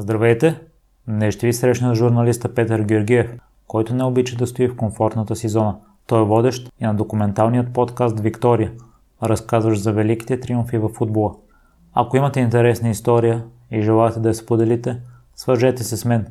[0.00, 0.60] Здравейте!
[1.08, 3.34] Днес ще ви срещна журналиста Петър Георгиев,
[3.66, 5.76] който не обича да стои в комфортната си зона.
[6.06, 8.72] Той е водещ и на документалният подкаст Виктория,
[9.22, 11.34] разказващ за великите триумфи в футбола.
[11.94, 15.00] Ако имате интересна история и желаете да я споделите,
[15.36, 16.26] свържете се с мен.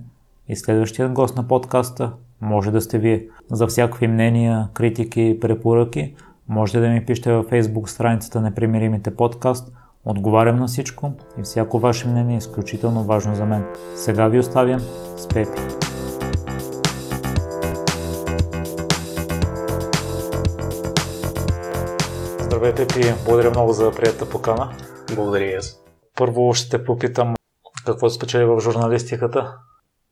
[0.47, 2.11] И следващият гост на подкаста
[2.41, 3.27] може да сте вие.
[3.51, 6.15] За всякакви мнения, критики и препоръки
[6.49, 9.73] можете да ми пишете във Facebook страницата Непримиримите подкаст–
[10.09, 13.65] Отговарям на всичко и всяко ваше мнение е изключително важно за мен.
[13.95, 14.79] Сега ви оставям
[15.17, 15.61] с Пепи.
[22.39, 23.13] Здравей, Пепи.
[23.25, 24.71] Благодаря много за приятата покана.
[25.15, 25.81] Благодаря и аз.
[26.15, 27.33] Първо ще те попитам
[27.85, 29.57] какво спечели в журналистиката.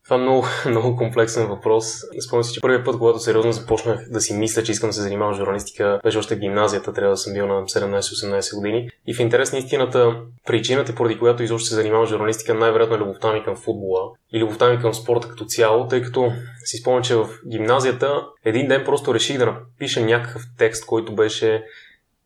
[0.06, 1.84] Това е много, много комплексен въпрос.
[2.26, 5.02] Спомням си, че първият път, когато сериозно започнах да си мисля, че искам да се
[5.02, 8.90] занимавам с журналистика, беше още гимназията, трябва да съм бил на 17-18 години.
[9.06, 12.98] И в интерес на истината, причината, поради която изобщо се занимавам с журналистика, най-вероятно е
[12.98, 16.32] любовта ми към футбола и любовта ми към спорта като цяло, тъй като
[16.64, 21.64] си спомням, че в гимназията един ден просто реших да напиша някакъв текст, който беше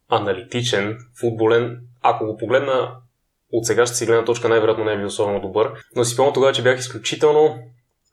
[0.09, 1.81] аналитичен, футболен.
[2.03, 2.91] Ако го погледна
[3.53, 5.73] от сегашната си гледна точка най-вероятно не е бил особено добър.
[5.97, 7.59] Но си спомням тогава, че бях изключително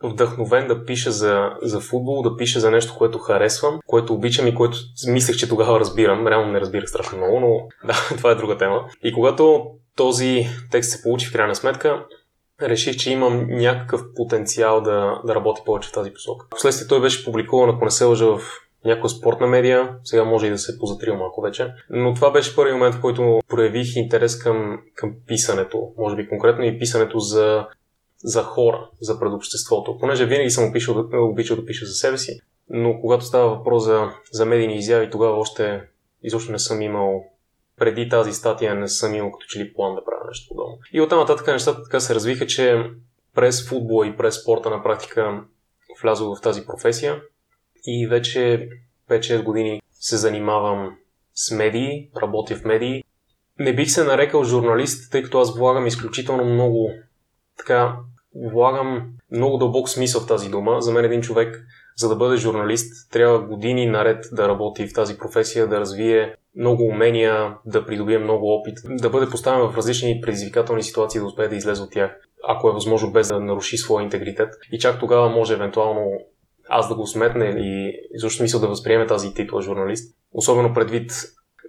[0.04, 4.56] вдъхновен да пиша за, за футбол, да пиша за нещо, което харесвам, което обичам и
[4.56, 6.28] което мислех, че тогава разбирам.
[6.28, 8.86] Реално не разбирах страшно много, но да, това е друга тема.
[9.04, 12.06] И когато този текст се получи в крайна сметка,
[12.62, 16.46] реших, че имам някакъв потенциал да, да работи повече в тази посока.
[16.56, 18.42] Вследствие той беше публикуван, ако не се лъжа, в
[18.88, 21.74] някоя спортна медия, сега може и да се позатрил малко вече.
[21.90, 26.64] Но това беше първи момент, в който проявих интерес към, към писането, може би конкретно
[26.64, 27.68] и писането за,
[28.24, 29.98] за хора, за предобществото.
[30.00, 34.10] Понеже винаги съм обичал, обичал да пиша за себе си, но когато става въпрос за,
[34.32, 35.82] за медийни изяви, тогава още
[36.24, 37.26] изобщо не съм имал
[37.78, 40.78] преди тази статия не съм имал като че ли план да правя нещо подобно.
[40.94, 42.84] И оттам нататък нещата така се развиха, че
[43.36, 45.44] през футбола и през спорта на практика
[46.02, 47.22] влязох в тази професия
[47.88, 48.70] и вече
[49.10, 50.98] 5-6 години се занимавам
[51.36, 53.04] с медии, работя в медии.
[53.60, 56.90] Не бих се нарекал журналист, тъй като аз влагам изключително много
[57.58, 57.96] така,
[58.36, 60.82] влагам много дълбок смисъл в тази дума.
[60.82, 61.66] За мен един човек,
[61.98, 66.84] за да бъде журналист, трябва години наред да работи в тази професия, да развие много
[66.84, 71.56] умения, да придобие много опит, да бъде поставен в различни предизвикателни ситуации, да успее да
[71.56, 74.50] излезе от тях, ако е възможно без да наруши своя интегритет.
[74.72, 76.12] И чак тогава може евентуално
[76.70, 80.16] аз да го сметне и изобщо мисля да възприеме тази титла журналист.
[80.32, 81.12] Особено предвид,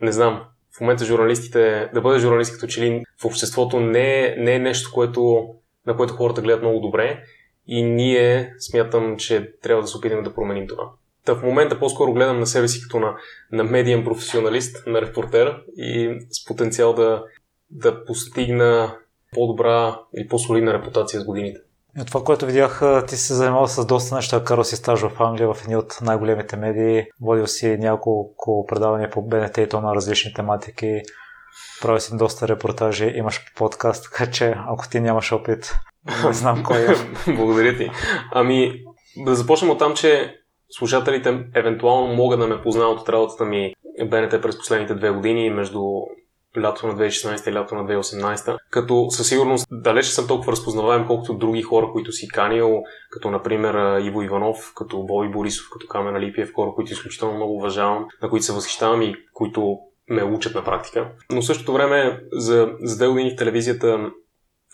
[0.03, 0.45] не знам,
[0.77, 4.59] в момента журналистите, да бъде журналист като че ли в обществото не е, не е
[4.59, 5.49] нещо, което,
[5.87, 7.23] на което хората гледат много добре
[7.67, 10.91] и ние смятам, че трябва да се опитаме да променим това.
[11.25, 13.17] Та в момента по-скоро гледам на себе си като на,
[13.53, 17.25] на медиен професионалист, на репортер и с потенциал да,
[17.71, 18.97] да постигна
[19.33, 21.61] по-добра или по-солидна репутация с годините.
[21.99, 24.45] И от това, което видях, ти се занимава с доста неща.
[24.45, 27.05] Карал си стаж в Англия в едни от най-големите медии.
[27.21, 31.03] Водил си няколко предавания по БНТ и то на различни тематики.
[31.83, 35.75] Правил си доста репортажи, имаш подкаст, така че ако ти нямаш опит,
[36.25, 36.95] не знам кой е.
[37.37, 37.91] Благодаря ти.
[38.33, 38.83] Ами,
[39.17, 40.37] да започнем от там, че
[40.71, 45.81] слушателите евентуално могат да ме познават от работата ми БНТ през последните две години между
[46.57, 51.35] лято на 2016 и лято на 2018, като със сигурност далеч съм толкова разпознаваем, колкото
[51.35, 56.53] други хора, които си канил, като например Иво Иванов, като Боби Борисов, като Камен Алипиев,
[56.55, 59.79] хора, които изключително много уважавам, на които се възхищавам и които
[60.11, 61.11] ме учат на практика.
[61.33, 64.11] Но същото време за, за две години в телевизията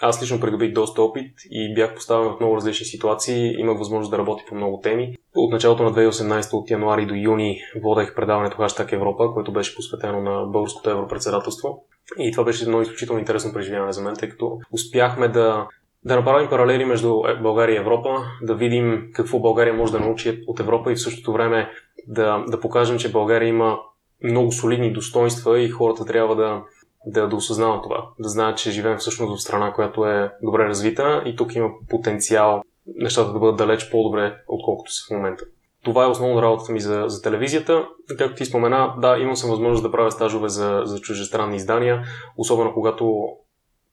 [0.03, 4.19] аз лично придобих доста опит и бях поставен в много различни ситуации, имах възможност да
[4.19, 5.17] работя по много теми.
[5.37, 10.21] От началото на 2018 от януари до юни водех предаването Хаштаг Европа, което беше посветено
[10.21, 11.85] на българското европредседателство.
[12.19, 15.67] И това беше едно изключително интересно преживяване за мен, тъй като успяхме да
[16.05, 18.09] да направим паралели между България и Европа,
[18.43, 21.71] да видим какво България може да научи от Европа и в същото време
[22.07, 23.79] да, да покажем, че България има
[24.25, 26.63] много солидни достоинства и хората трябва да,
[27.07, 31.23] да, да осъзнават това, да знаят, че живеем всъщност в страна, която е добре развита
[31.27, 35.45] и тук има потенциал нещата да бъдат далеч по-добре, отколкото са в момента.
[35.85, 37.87] Това е основно работата ми за, за телевизията.
[38.19, 42.03] Както ти спомена, да, имам съм възможност да правя стажове за, за чужестранни издания,
[42.37, 43.29] особено когато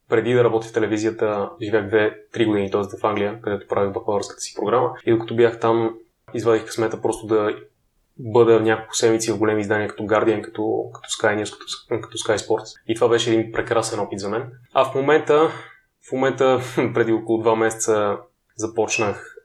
[0.10, 2.82] преди да работя в телевизията, живях 2-3 години, т.е.
[3.00, 4.90] в Англия, където правих бакалавърската си програма.
[5.06, 5.96] И докато бях там,
[6.34, 7.56] извадих късмета просто да
[8.20, 12.38] бъда няколко седмици в големи издания като Guardian, като, като Sky News, като, като Sky
[12.38, 12.82] Sports.
[12.88, 14.52] И това беше един прекрасен опит за мен.
[14.74, 15.50] А в момента,
[16.10, 16.60] в момента
[16.94, 18.18] преди около 2 месеца
[18.56, 19.36] започнах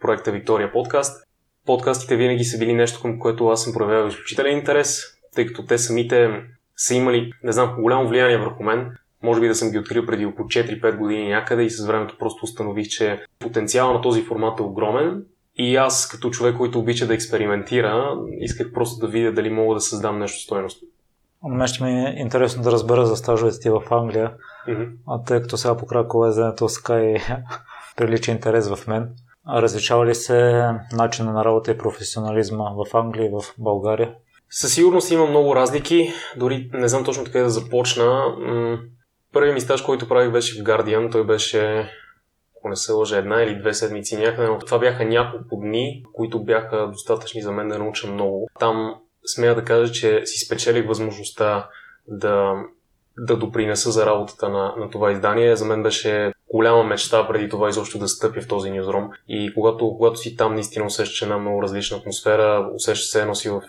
[0.00, 1.26] проекта Виктория подкаст.
[1.66, 5.02] Подкастите винаги са били нещо, към което аз съм проявявал изключителен интерес,
[5.34, 6.42] тъй като те самите
[6.76, 8.96] са имали, не знам, голямо влияние върху мен.
[9.22, 12.44] може би да съм ги открил преди около 4-5 години някъде и с времето просто
[12.44, 15.24] установих, че потенциал на този формат е огромен
[15.60, 19.80] и аз като човек, който обича да експериментира, исках просто да видя дали мога да
[19.80, 20.88] създам нещо стойностно.
[21.44, 24.32] На мен ще ми е интересно да разбера за стажовете ти в Англия,
[24.68, 24.90] mm-hmm.
[25.08, 27.36] а тъй като сега по крак лезенето Sky
[27.96, 29.08] прилича интерес в мен.
[29.48, 34.14] Различава ли се начина на работа и професионализма в Англия и в България?
[34.50, 38.24] Със сигурност има много разлики, дори не знам точно къде да започна.
[39.32, 41.90] Първият ми стаж, който правих беше в Guardian, той беше
[42.60, 46.44] ако не се лъжа, една или две седмици някъде, но това бяха няколко дни, които
[46.44, 48.48] бяха достатъчни за мен да науча много.
[48.58, 48.94] Там
[49.26, 51.68] смея да кажа, че си спечелих възможността
[52.08, 52.54] да,
[53.18, 55.56] да допринеса за работата на, на това издание.
[55.56, 59.10] За мен беше голяма мечта преди това изобщо да стъпя в този нюзрум.
[59.28, 63.48] И когато, когато си там, наистина усещаш една много различна атмосфера, усещаш се едно си
[63.48, 63.62] в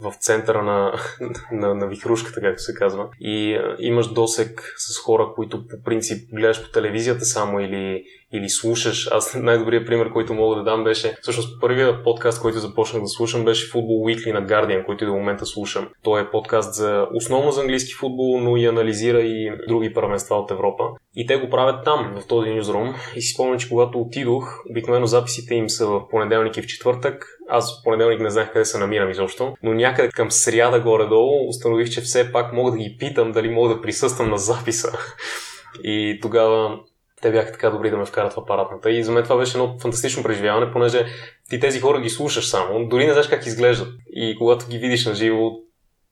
[0.00, 0.92] в центъра на,
[1.52, 3.08] на, на вихрушката, както се казва.
[3.20, 8.48] И а, имаш досек с хора, които по принцип гледаш по телевизията само или, или
[8.48, 9.08] слушаш.
[9.12, 13.44] Аз най-добрият пример, който мога да дам беше, всъщност първият подкаст, който започнах да слушам
[13.44, 15.88] беше Football Weekly на Guardian, който до момента слушам.
[16.02, 20.50] Той е подкаст за основно за английски футбол, но и анализира и други първенства от
[20.50, 20.84] Европа.
[21.16, 22.94] И те го правят там, в този нюзрум.
[23.16, 27.26] И си спомням, че когато отидох, обикновено записите им са в понеделник и в четвъртък.
[27.48, 31.90] Аз в понеделник не знаех къде се намирам изобщо, но някъде към сряда горе-долу установих,
[31.90, 34.92] че все пак мога да ги питам дали мога да присъствам на записа.
[35.84, 36.78] И тогава
[37.22, 38.90] те бяха така добри да ме вкарат в апаратната.
[38.90, 41.06] И за мен това беше едно фантастично преживяване, понеже
[41.50, 43.88] ти тези хора ги слушаш само, дори не знаеш как изглеждат.
[44.10, 45.50] И когато ги видиш на живо,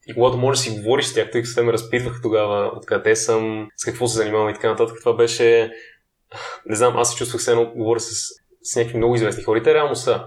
[0.06, 3.16] и когато можеш да си говориш с тях, тъй като те ме разпитваха тогава откъде
[3.16, 5.72] съм, с какво се занимавам и така нататък, това беше...
[6.66, 8.10] Не знам, аз се чувствах се едно, говоря с,
[8.62, 9.58] с някакви много известни хора.
[9.58, 10.24] И те реално са.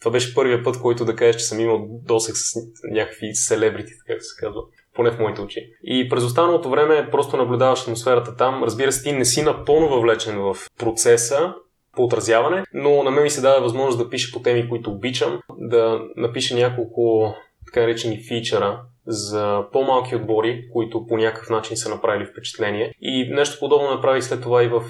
[0.00, 2.54] Това беше първият път, който да кажеш, че съм имал досек с
[2.90, 4.62] някакви селебрити, така се казва
[4.98, 5.72] поне в моите очи.
[5.84, 8.64] И през останалото време просто наблюдаваш атмосферата там.
[8.64, 11.54] Разбира се, ти не си напълно въвлечен в процеса,
[11.96, 15.40] по отразяване, но на мен ми се даде възможност да пиша по теми, които обичам,
[15.58, 17.34] да напиша няколко
[17.66, 22.94] така наречени фичера за по-малки отбори, които по някакъв начин са направили впечатление.
[23.00, 24.82] И нещо подобно направих след това и в,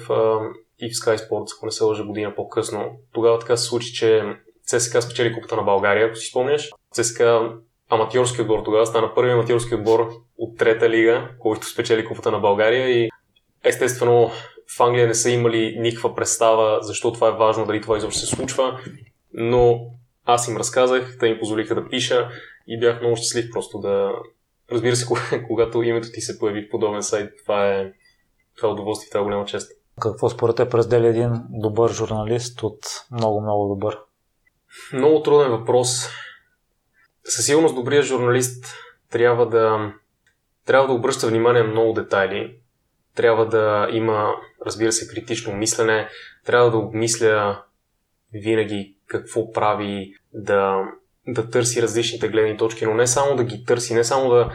[0.79, 2.85] и в Sky Sports, ако не се лъжа година по-късно.
[3.13, 4.23] Тогава така се случи, че
[4.65, 6.69] ЦСКА спечели купата на България, ако си спомняш.
[6.91, 7.51] ЦСКА
[7.89, 12.89] аматьорски отбор тогава, стана първи аматьорски отбор от трета лига, който спечели купата на България
[12.89, 13.09] и
[13.63, 14.31] естествено
[14.77, 18.35] в Англия не са имали никаква представа защо това е важно, дали това изобщо се
[18.35, 18.79] случва,
[19.33, 19.79] но
[20.25, 22.29] аз им разказах, те ми позволиха да пиша
[22.67, 24.11] и бях много щастлив просто да...
[24.71, 25.05] Разбира се,
[25.47, 27.91] когато името ти се появи в подобен сайт, това е,
[28.57, 29.71] това е удоволствие, това е голяма чест.
[30.01, 32.79] Какво според теб разделя един добър журналист от
[33.11, 33.99] много-много добър?
[34.93, 36.07] Много труден въпрос
[37.23, 38.65] със сигурност добрият журналист
[39.11, 39.93] трябва да,
[40.65, 42.55] трябва да обръща внимание на много детайли,
[43.15, 44.35] трябва да има,
[44.65, 46.09] разбира се, критично мислене,
[46.45, 47.63] трябва да обмисля
[48.33, 50.83] винаги какво прави, да,
[51.27, 54.51] да търси различните гледни точки, но не само да ги търси, не само да,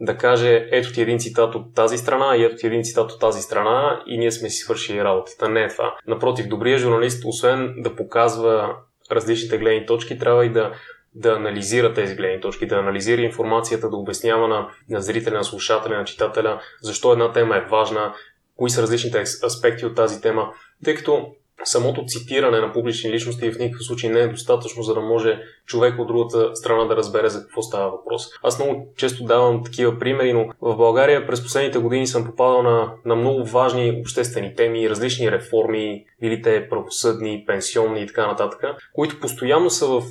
[0.00, 3.20] да каже ето ти един цитат от тази страна и ето ти един цитат от
[3.20, 5.48] тази страна и ние сме си свършили работата.
[5.48, 5.96] Не е това.
[6.06, 8.76] Напротив, добрият журналист, освен да показва
[9.10, 10.72] различните гледни точки, трябва и да
[11.16, 15.98] да анализира тези гледни точки, да анализира информацията, да обяснява на, на зрителя, на слушателя,
[15.98, 18.14] на читателя защо една тема е важна,
[18.56, 20.52] кои са различните аспекти от тази тема,
[20.84, 21.26] тъй като
[21.64, 25.98] самото цитиране на публични личности в никакъв случай не е достатъчно, за да може човек
[25.98, 28.22] от другата страна да разбере за какво става въпрос.
[28.42, 32.92] Аз много често давам такива примери, но в България през последните години съм попадал на,
[33.04, 39.20] на много важни обществени теми, различни реформи, били те правосъдни, пенсионни и така нататък, които
[39.20, 40.02] постоянно са в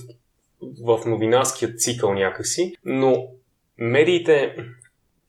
[0.85, 3.27] в новинарския цикъл някакси, но
[3.77, 4.55] медиите,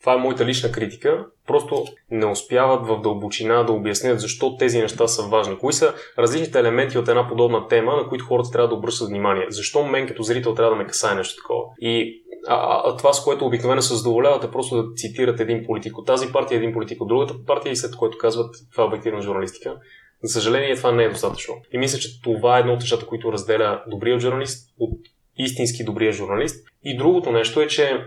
[0.01, 5.09] това е моята лична критика, просто не успяват в дълбочина да обяснят защо тези неща
[5.09, 5.59] са важни.
[5.59, 9.47] Кои са различните елементи от една подобна тема, на които хората трябва да обръщат внимание.
[9.49, 11.65] Защо мен като зрител трябва да ме касае нещо такова?
[11.81, 15.99] И а, а, това, с което обикновено се задоволяват, е просто да цитират един политик
[15.99, 19.23] от тази партия, един политик от другата партия и след което казват това е обективна
[19.23, 19.77] журналистика.
[20.23, 21.55] За съжаление, това не е достатъчно.
[21.73, 24.99] И мисля, че това е едно от нещата, които разделя добрият журналист от
[25.39, 26.67] истински добрия журналист.
[26.85, 28.05] И другото нещо е, че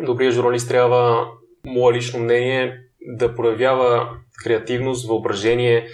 [0.00, 1.26] добрия журналист трябва,
[1.66, 4.08] мое лично мнение, да проявява
[4.44, 5.88] креативност, въображение,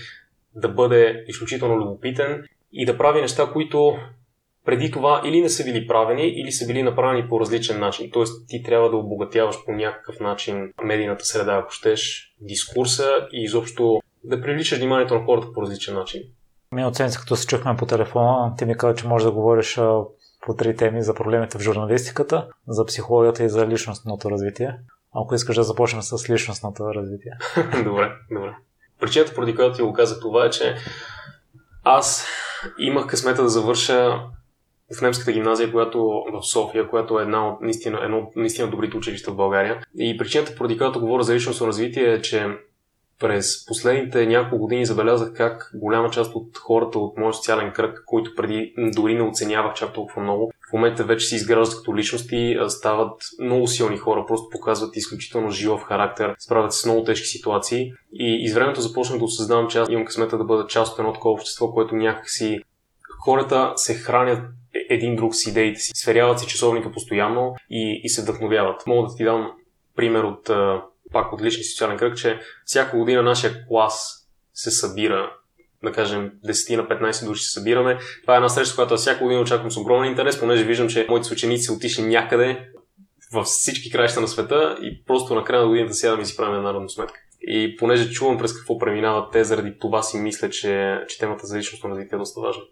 [0.55, 3.99] да бъде изключително любопитен и да прави неща, които
[4.65, 8.11] преди това или не са били правени, или са били направени по различен начин.
[8.13, 14.01] Тоест ти трябва да обогатяваш по някакъв начин медийната среда, ако щеш, дискурса и изобщо
[14.25, 16.23] да привличаш вниманието на хората по различен начин.
[16.73, 19.79] Ми седмица, като се чухме по телефона, ти ми каза, че можеш да говориш
[20.49, 24.79] по три теми за проблемите в журналистиката, за психологията и за личностното развитие.
[25.15, 27.33] Ако искаш да започнем с личностното развитие.
[27.85, 28.55] добре, добре.
[29.01, 30.77] Причината, поради която ти го казах това е, че
[31.85, 32.27] аз
[32.79, 34.21] имах късмета да завърша
[34.99, 38.97] в немската гимназия, която в София, която е една от наистина, едно от наистина добрите
[38.97, 39.83] училища в България.
[39.99, 42.47] И причината, поради която говоря за личностно развитие е, че
[43.19, 48.35] през последните няколко години забелязах как голяма част от хората от моят социален кръг, които
[48.37, 53.23] преди дори не оценявах чак толкова много, в момента вече се изграждат като личности, стават
[53.41, 57.93] много силни хора, просто показват изключително живов характер, справят се с много тежки ситуации.
[58.13, 61.13] И из времето започнах да осъзнавам, че аз имам късмета да бъда част от едно
[61.13, 62.61] такова общество, което някакси
[63.25, 64.41] хората се хранят
[64.91, 68.87] един друг с идеите си, сверяват си часовника постоянно и, и се вдъхновяват.
[68.87, 69.53] Мога да ти дам
[69.97, 70.51] пример от
[71.13, 75.33] пак от лични социален кръг, че всяка година нашия клас се събира
[75.83, 77.99] да кажем 10 на 15 души се събираме.
[78.23, 81.33] Това е една среща, която всяка година очаквам с огромен интерес, понеже виждам, че моите
[81.33, 82.69] ученици отишли някъде
[83.33, 86.57] във всички краища на света и просто на края на годината сядаме и си правим
[86.57, 87.21] една равносметка.
[87.41, 91.59] И понеже чувам през какво преминават те, заради това си мисля, че, че темата за
[91.59, 92.63] личностно развитие е доста важна.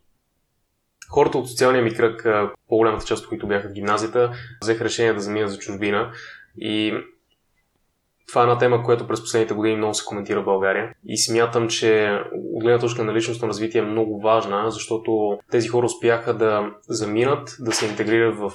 [1.11, 2.27] Хората от социалния ми кръг,
[2.69, 6.13] по-голямата част от които бяха в гимназията, взеха решение да заминат за чужбина
[6.59, 6.95] и
[8.29, 11.69] това е една тема, която през последните години много се коментира в България и смятам,
[11.69, 12.19] че
[12.55, 17.57] от гледна точка на личностно развитие е много важна, защото тези хора успяха да заминат,
[17.61, 18.53] да се интегрират в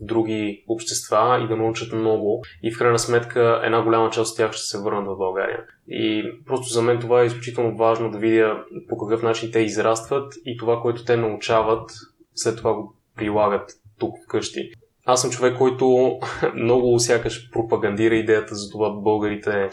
[0.00, 4.52] други общества и да научат много и в крайна сметка една голяма част от тях
[4.52, 5.64] ще се върнат в България.
[5.88, 10.34] И просто за мен това е изключително важно да видя по какъв начин те израстват
[10.46, 11.90] и това, което те научават,
[12.34, 14.72] след това го прилагат тук вкъщи.
[15.04, 16.18] Аз съм човек, който
[16.54, 19.70] много сякаш пропагандира идеята за това българите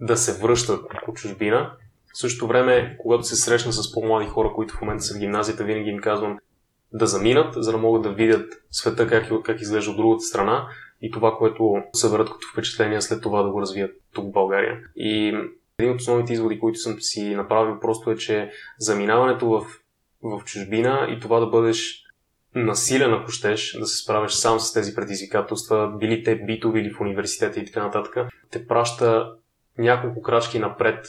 [0.00, 1.72] да се връщат от чужбина.
[2.14, 5.64] В същото време, когато се срещна с по-млади хора, които в момента са в гимназията,
[5.64, 6.38] винаги им казвам
[6.92, 10.68] да заминат, за да могат да видят света как, как изглежда от другата страна
[11.02, 14.78] и това, което съберат като впечатление след това да го развият тук в България.
[14.96, 15.34] И
[15.78, 19.66] един от основните изводи, които съм си направил просто е, че заминаването в,
[20.22, 22.04] в чужбина и това да бъдеш
[22.54, 27.00] насилен, ако щеш, да се справиш сам с тези предизвикателства, били те битови или в
[27.00, 28.16] университета и така нататък,
[28.50, 29.32] те праща
[29.78, 31.06] няколко крачки напред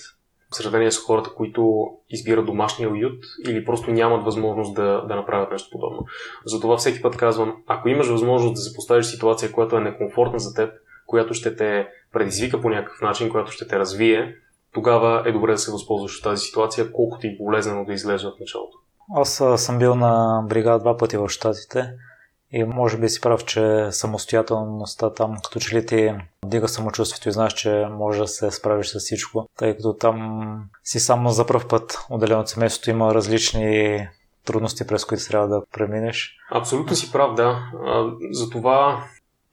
[0.52, 5.52] в сравнение с хората, които избират домашния уют или просто нямат възможност да, да направят
[5.52, 6.06] нещо подобно.
[6.46, 10.54] Затова всеки път казвам, ако имаш възможност да се поставиш ситуация, която е некомфортна за
[10.54, 10.74] теб,
[11.06, 14.36] която ще те предизвика по някакъв начин, която ще те развие,
[14.74, 18.40] тогава е добре да се възползваш от тази ситуация, колкото и болезнено да изглежда от
[18.40, 18.78] началото.
[19.16, 21.94] Аз съм бил на бригада два пъти в Штатите
[22.52, 26.14] и може би си прав, че самостоятелността там като че ли ти
[26.46, 31.00] дига самочувствието и знаеш, че може да се справиш с всичко, тъй като там си
[31.00, 34.08] само за първ път отделен от семейството има различни
[34.46, 36.38] трудности, през които трябва да преминеш.
[36.52, 37.60] Абсолютно си прав, да.
[38.32, 39.04] Затова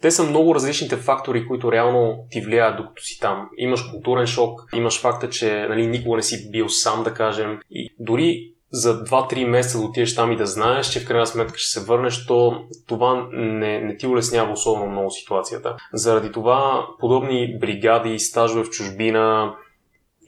[0.02, 3.48] те са много различните фактори, които реално ти влияят докато си там.
[3.56, 7.60] Имаш културен шок, имаш факта, че нали, никога не си бил сам, да кажем.
[7.70, 11.58] И дори за 2-3 месеца да отидеш там и да знаеш, че в крайна сметка
[11.58, 15.76] ще се върнеш, то това не, не ти улеснява особено много ситуацията.
[15.92, 19.54] Заради това подобни бригади, стажове в чужбина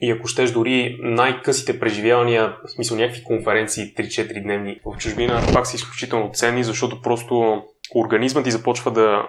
[0.01, 5.67] и ако щеш дори най-късите преживявания, в смисъл някакви конференции 3-4 дневни в чужбина, пак
[5.67, 7.63] са изключително ценни, защото просто
[7.95, 9.27] организмът ти започва да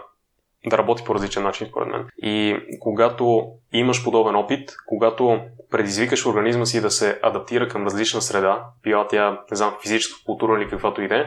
[0.66, 2.06] да работи по различен начин, според мен.
[2.22, 5.40] И когато имаш подобен опит, когато
[5.70, 10.62] предизвикаш организма си да се адаптира към различна среда, била тя, не знам, физическа, култура
[10.62, 11.24] или каквато и да е,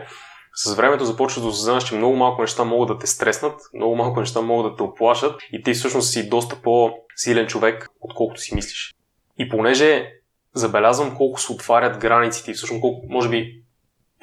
[0.55, 4.19] с времето започваш да осъзнаваш, че много малко неща могат да те стреснат, много малко
[4.19, 8.95] неща могат да те оплашат и ти всъщност си доста по-силен човек, отколкото си мислиш.
[9.37, 10.11] И понеже
[10.53, 13.64] забелязвам колко се отварят границите и всъщност колко, може би,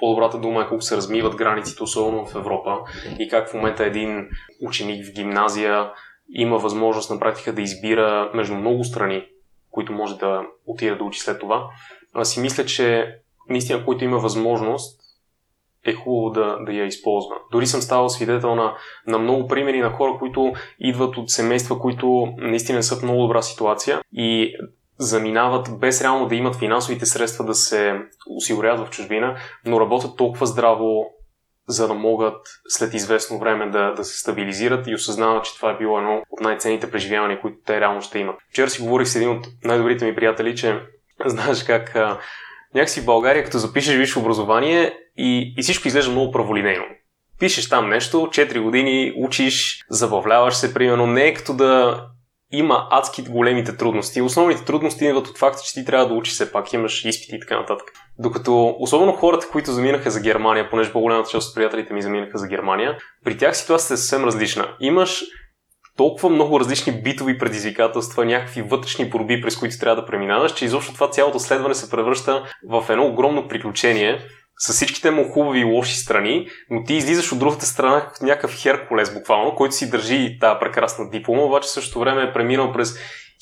[0.03, 2.79] по-добрата дума е колко се размиват границите, особено в Европа
[3.19, 4.29] и как в момента един
[4.63, 5.91] ученик в гимназия
[6.35, 9.25] има възможност на практика да избира между много страни,
[9.71, 11.67] които може да отиде да учи след това.
[12.15, 13.15] Аз си мисля, че
[13.49, 15.01] наистина, който има възможност,
[15.85, 17.35] е хубаво да, да я използва.
[17.53, 18.75] Дори съм ставал свидетел на,
[19.07, 23.43] на много примери на хора, които идват от семейства, които наистина са в много добра
[23.43, 24.55] ситуация и
[24.99, 30.47] заминават без реално да имат финансовите средства да се осигуряват в чужбина, но работят толкова
[30.47, 31.05] здраво,
[31.69, 32.37] за да могат
[32.69, 36.41] след известно време да, да се стабилизират и осъзнават, че това е било едно от
[36.41, 38.37] най-ценните преживявания, които те реално ще имат.
[38.51, 40.81] Вчера си говорих с един от най-добрите ми приятели, че
[41.27, 42.19] знаеш как а,
[42.75, 46.85] някакси в България, като запишеш висше образование и, и всичко изглежда много праволинейно.
[47.39, 52.01] Пишеш там нещо, 4 години учиш, забавляваш се, примерно, не е като да
[52.53, 54.23] има адски големите трудности.
[54.23, 57.41] Основните трудности идват от факта, че ти трябва да учиш все пак, имаш изпити и
[57.41, 57.89] така нататък.
[58.19, 62.49] Докато, особено хората, които заминаха за Германия, понеже по-голямата част от приятелите ми заминаха за
[62.49, 64.69] Германия, при тях ситуацията е съвсем различна.
[64.81, 65.23] Имаш
[65.97, 70.95] толкова много различни битови предизвикателства, някакви вътрешни борби, през които трябва да преминаваш, че изобщо
[70.95, 74.19] това цялото следване се превръща в едно огромно приключение,
[74.59, 78.55] с всичките му хубави и лоши страни, но ти излизаш от другата страна като някакъв
[78.55, 82.95] Херкулес буквално, който си държи тази прекрасна диплома, обаче също време е преминал през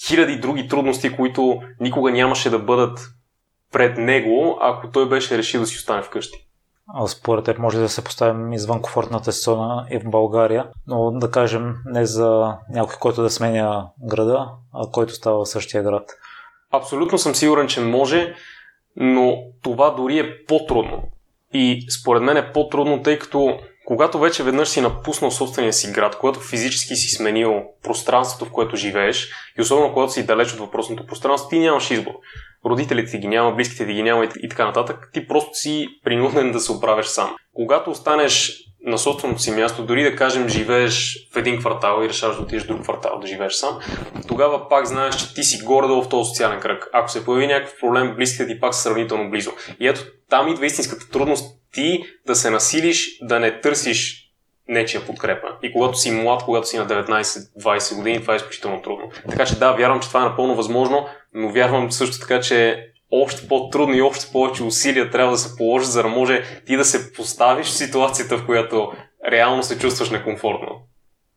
[0.06, 2.98] хиляди други трудности, които никога нямаше да бъдат
[3.72, 6.46] пред него, ако той беше решил да си остане вкъщи.
[7.06, 11.30] Според теб може да се поставим извън комфортната си зона и в България, но да
[11.30, 16.10] кажем не за някой, който да сменя града, а който става в същия град.
[16.72, 18.34] Абсолютно съм сигурен, че може,
[18.96, 21.02] но това дори е по-трудно.
[21.52, 26.18] И според мен е по-трудно, тъй като когато вече веднъж си напуснал собствения си град,
[26.18, 31.06] когато физически си сменил пространството, в което живееш, и особено когато си далеч от въпросното
[31.06, 32.12] пространство, ти нямаш избор.
[32.66, 35.10] Родителите ти ги няма, близките ти ги няма и така нататък.
[35.12, 37.36] Ти просто си принуден да се оправиш сам.
[37.54, 38.52] Когато останеш
[38.84, 42.64] на собственото си място, дори да кажем живееш в един квартал и решаваш да отидеш
[42.64, 43.78] в друг квартал да живееш сам,
[44.28, 46.88] тогава пак знаеш, че ти си горе в този социален кръг.
[46.92, 49.52] Ако се появи някакъв проблем, близките ти пак са сравнително близо.
[49.80, 50.00] И ето
[50.30, 54.30] там идва истинската трудност ти да се насилиш, да не търсиш
[54.68, 55.48] нечия подкрепа.
[55.62, 59.10] И когато си млад, когато си на 19-20 години, това е изключително трудно.
[59.30, 63.48] Така че да, вярвам, че това е напълно възможно, но вярвам също така, че още
[63.48, 67.12] по-трудно и още повече усилия трябва да се положи, за да може ти да се
[67.12, 68.92] поставиш в ситуацията, в която
[69.30, 70.68] реално се чувстваш некомфортно.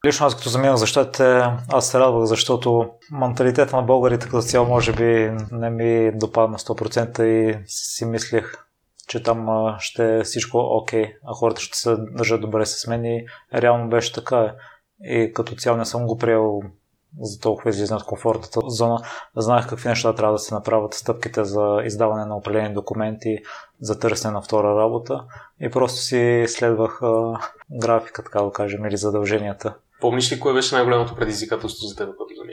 [0.05, 4.67] Лично аз като заминах за щатите, аз се радвах, защото менталитета на българите като цяло
[4.67, 8.53] може би не ми допадна 100% и си мислех,
[9.07, 9.47] че там
[9.79, 13.89] ще е всичко окей, okay, а хората ще се държат добре с мен и реално
[13.89, 14.55] беше така.
[15.03, 16.62] И като цяло не съм го приел
[17.22, 19.00] за толкова излизане от комфортната зона.
[19.38, 23.38] Знаех какви неща трябва да се направят, стъпките за издаване на определени документи,
[23.82, 25.24] за търсене на втора работа
[25.62, 27.39] и просто си следвах а,
[27.82, 29.74] графика, така да кажем, или задълженията.
[30.01, 32.43] Помниш ли кое беше най-голямото предизвикателство за теб, като за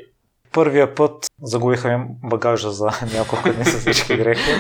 [0.53, 4.51] Първия път загубиха ми багажа за няколко дни с всички грехи,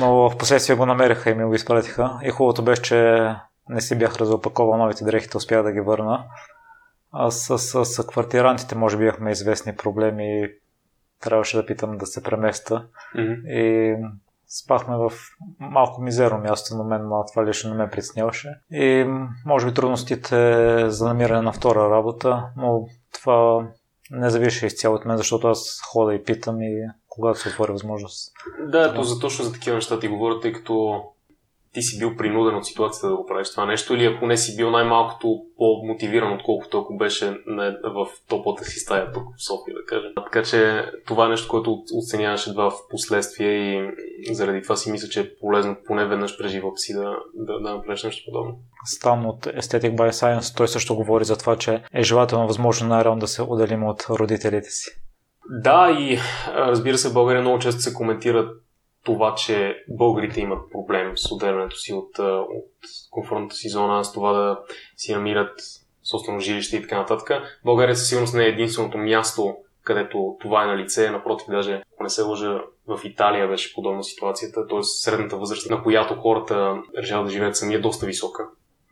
[0.00, 2.18] но в последствие го намериха и ми го изпратиха.
[2.22, 3.28] И хубавото беше, че
[3.68, 6.24] не си бях разопаковал новите дрехите, успях да ги върна.
[7.12, 10.48] А с, с, с квартирантите може би имахме известни проблеми
[11.20, 12.86] трябваше да питам да се преместа.
[13.16, 13.48] Mm-hmm.
[13.48, 13.96] И
[14.48, 15.12] спахме в
[15.60, 18.54] малко мизерно място, на мен това лично не ме притесняваше.
[18.70, 19.06] И
[19.46, 23.68] може би трудностите за намиране на втора работа, но това
[24.10, 28.32] не зависи изцяло от мен, защото аз хода и питам и когато се отвори възможност.
[28.66, 31.02] Да, то за точно за такива неща ти говоря, тъй като
[31.72, 34.56] ти си бил принуден от ситуацията да го правиш това нещо или ако не си
[34.56, 37.30] бил най-малкото по-мотивиран, отколкото ако беше
[37.84, 40.10] в топлата си стая тук в София, да кажем.
[40.24, 45.08] Така че това е нещо, което оценяваш едва в последствие и заради това си мисля,
[45.08, 48.58] че е полезно поне веднъж през живота си да, да, да направиш нещо подобно.
[48.84, 53.18] Стан от Aesthetic by Science, той също говори за това, че е желателно възможно най-рано
[53.18, 54.90] да се отделим от родителите си.
[55.50, 56.18] Да, и
[56.56, 58.50] разбира се, в България много често се коментират
[59.08, 62.70] това, че българите имат проблем с отделянето си от, от
[63.10, 64.58] комфортната си зона, с това да
[64.96, 65.60] си намират
[66.02, 67.60] собствено жилище и така нататък.
[67.64, 71.10] България със сигурност не е единственото място, където това е на лице.
[71.10, 74.82] Напротив, даже ако не се лъжа, в Италия беше подобна ситуацията, т.е.
[74.82, 78.48] средната възраст, на която хората решават да живеят сами е доста висока.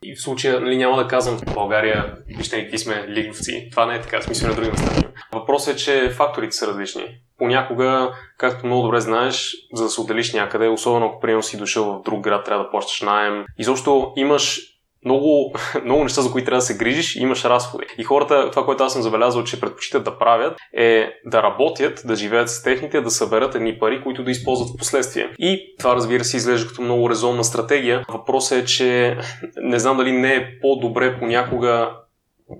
[0.09, 3.69] И в случая, нали, няма да казвам в България, вижте какви сме лиговци.
[3.71, 5.03] Това не е така, смисъл на други места.
[5.33, 7.03] Въпросът е, че факторите са различни.
[7.38, 11.85] Понякога, както много добре знаеш, за да се отделиш някъде, особено ако приема си дошъл
[11.85, 13.45] в друг град, трябва да плащаш найем.
[13.59, 14.61] Изобщо имаш
[15.05, 15.55] много,
[15.85, 17.87] много неща, за които трябва да се грижиш и имаш разходи.
[17.99, 22.17] И хората, това, което аз съм забелязал, че предпочитат да правят, е да работят, да
[22.17, 25.29] живеят с техните, да съберат едни пари, които да използват в последствие.
[25.39, 28.05] И това, разбира се, изглежда като много резонна стратегия.
[28.09, 29.17] Въпросът е, че
[29.57, 31.91] не знам дали не е по-добре понякога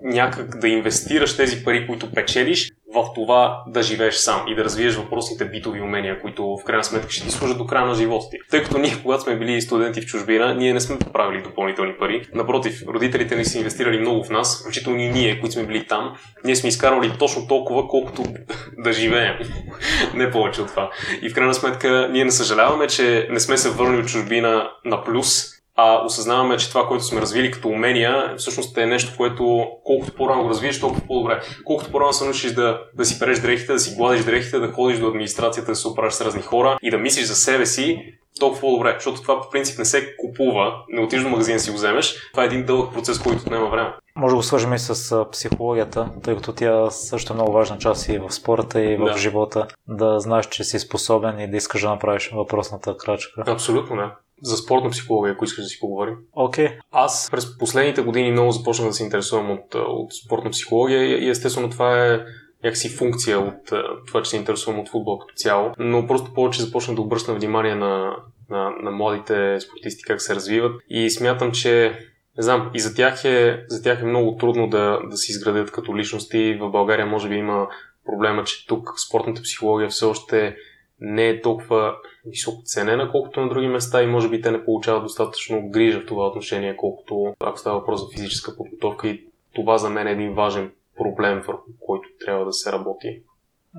[0.03, 2.71] някак да инвестираш тези пари, които печелиш,
[3.03, 7.11] в това да живееш сам и да развиеш въпросните битови умения, които в крайна сметка
[7.11, 8.37] ще ти служат до края на живота ти.
[8.51, 12.29] Тъй като ние, когато сме били студенти в чужбина, ние не сме правили допълнителни пари.
[12.35, 16.17] Напротив, родителите ни са инвестирали много в нас, включително и ние, които сме били там.
[16.45, 18.23] Ние сме изкарвали точно толкова, колкото
[18.79, 19.35] да живеем.
[20.15, 20.91] не повече от това.
[21.23, 25.05] И в крайна сметка ние не съжаляваме, че не сме се върнали от чужбина на
[25.05, 30.13] плюс, а осъзнаваме, че това, което сме развили като умения, всъщност е нещо, което колкото
[30.15, 31.41] по-рано го развиеш, толкова по-добре.
[31.65, 34.99] Колкото по-рано се научиш да, да си переш дрехите, да си гладиш дрехите, да ходиш
[34.99, 37.99] до администрацията, да се оправиш с разни хора и да мислиш за себе си,
[38.41, 41.77] толкова по-добре, защото това по принцип не се купува, не отиш до магазин си го
[41.77, 42.31] вземеш.
[42.33, 43.93] Това е един дълъг процес, който отнема време.
[44.17, 48.09] Може да го свържем и с психологията, тъй като тя също е много важна част
[48.09, 49.19] и в спорта, и в да.
[49.19, 49.67] живота.
[49.89, 53.45] Да знаеш, че си способен и да искаш да направиш въпросната крачка.
[53.47, 54.15] Абсолютно, да.
[54.43, 56.15] За спортна психология, ако искаш да си поговорим.
[56.33, 56.67] Окей.
[56.67, 56.79] Okay.
[56.91, 61.71] Аз през последните години много започнах да се интересувам от, от спортна психология и естествено
[61.71, 62.21] това е
[62.65, 63.73] някакси функция от
[64.07, 67.75] това, че се интересувам от футбол като цяло, но просто повече започнах да обръщам внимание
[67.75, 68.17] на,
[68.51, 71.99] на, на младите спортисти как се развиват и смятам, че
[72.37, 75.71] не знам, и за тях е, за тях е много трудно да, да се изградят
[75.71, 76.59] като личности.
[76.61, 77.69] В България може би има
[78.07, 80.57] проблема, че тук спортната психология все още
[81.01, 81.95] не е толкова
[82.27, 86.07] високо ценена, колкото на други места и може би те не получават достатъчно грижа в
[86.07, 90.35] това отношение, колкото ако става въпрос за физическа подготовка и това за мен е един
[90.35, 93.23] важен проблем, върху който трябва да се работи.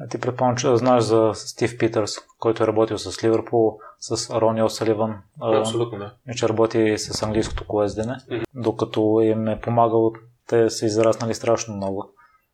[0.10, 5.16] Ти предполагам, че знаеш за Стив Питърс, който е работил с Ливърпул, с Рони Осаливан.
[5.42, 6.14] Абсолютно, да.
[6.30, 8.44] И че работи с английското колездене, mm-hmm.
[8.56, 10.14] докато им е помагал,
[10.48, 12.14] те са израснали страшно много.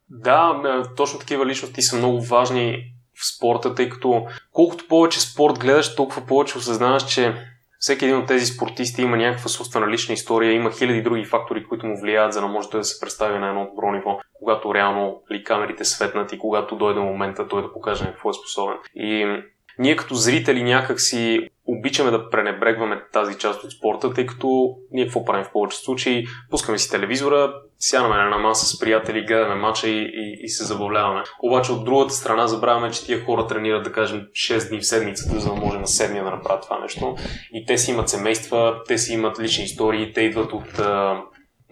[0.10, 5.96] Да, точно такива личности са много важни в спорта, тъй като колкото повече спорт гледаш,
[5.96, 7.36] толкова повече осъзнаваш, че
[7.80, 11.86] всеки един от тези спортисти има някаква собствена лична история, има хиляди други фактори, които
[11.86, 15.22] му влияят, за да може той да се представи на едно добро ниво, когато реално
[15.32, 18.78] ли камерите светнат и когато дойде момента той да покаже какво е способен.
[18.96, 19.44] И
[19.80, 25.06] ние като зрители някак си обичаме да пренебрегваме тази част от спорта, тъй като ние
[25.06, 26.26] какво правим в повечето случаи?
[26.50, 31.24] Пускаме си телевизора, сядаме на маса с приятели, гледаме мача и, и, и се забавляваме.
[31.44, 35.40] Обаче от другата страна забравяме, че тия хора тренират, да кажем, 6 дни в седмицата,
[35.40, 37.16] за да може на седмия да направят това нещо.
[37.54, 40.80] И те си имат семейства, те си имат лични истории, те идват от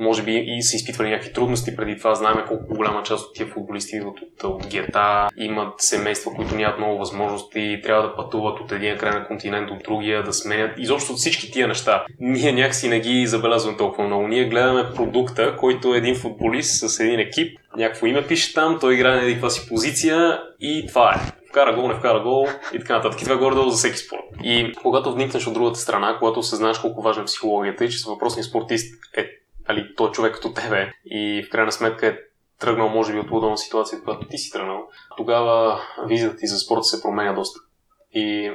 [0.01, 2.15] може би и са изпитвали някакви трудности преди това.
[2.15, 6.77] Знаем колко голяма част от тия футболисти идват от, от гета, имат семейства, които нямат
[6.77, 10.71] много възможности, трябва да пътуват от един край на континент до другия, да сменят.
[10.77, 12.05] Изобщо от всички тия неща.
[12.19, 14.27] Ние някакси не ги забелязваме толкова много.
[14.27, 18.93] Ние гледаме продукта, който е един футболист с един екип, някакво име пише там, той
[18.93, 22.95] играе на някаква си позиция и това е вкара гол, не вкара гол и така
[22.95, 23.21] нататък.
[23.21, 24.21] И това горе-долу за всеки спорт.
[24.43, 28.47] И когато вникнеш от другата страна, когато осъзнаеш колко важна е психологията и че въпросният
[28.47, 32.17] спортист е али, той човек като тебе и в крайна сметка е
[32.60, 36.84] тръгнал, може би, от лудална ситуация, която ти си тръгнал, тогава визията ти за спорта
[36.84, 37.60] се променя доста.
[38.13, 38.52] И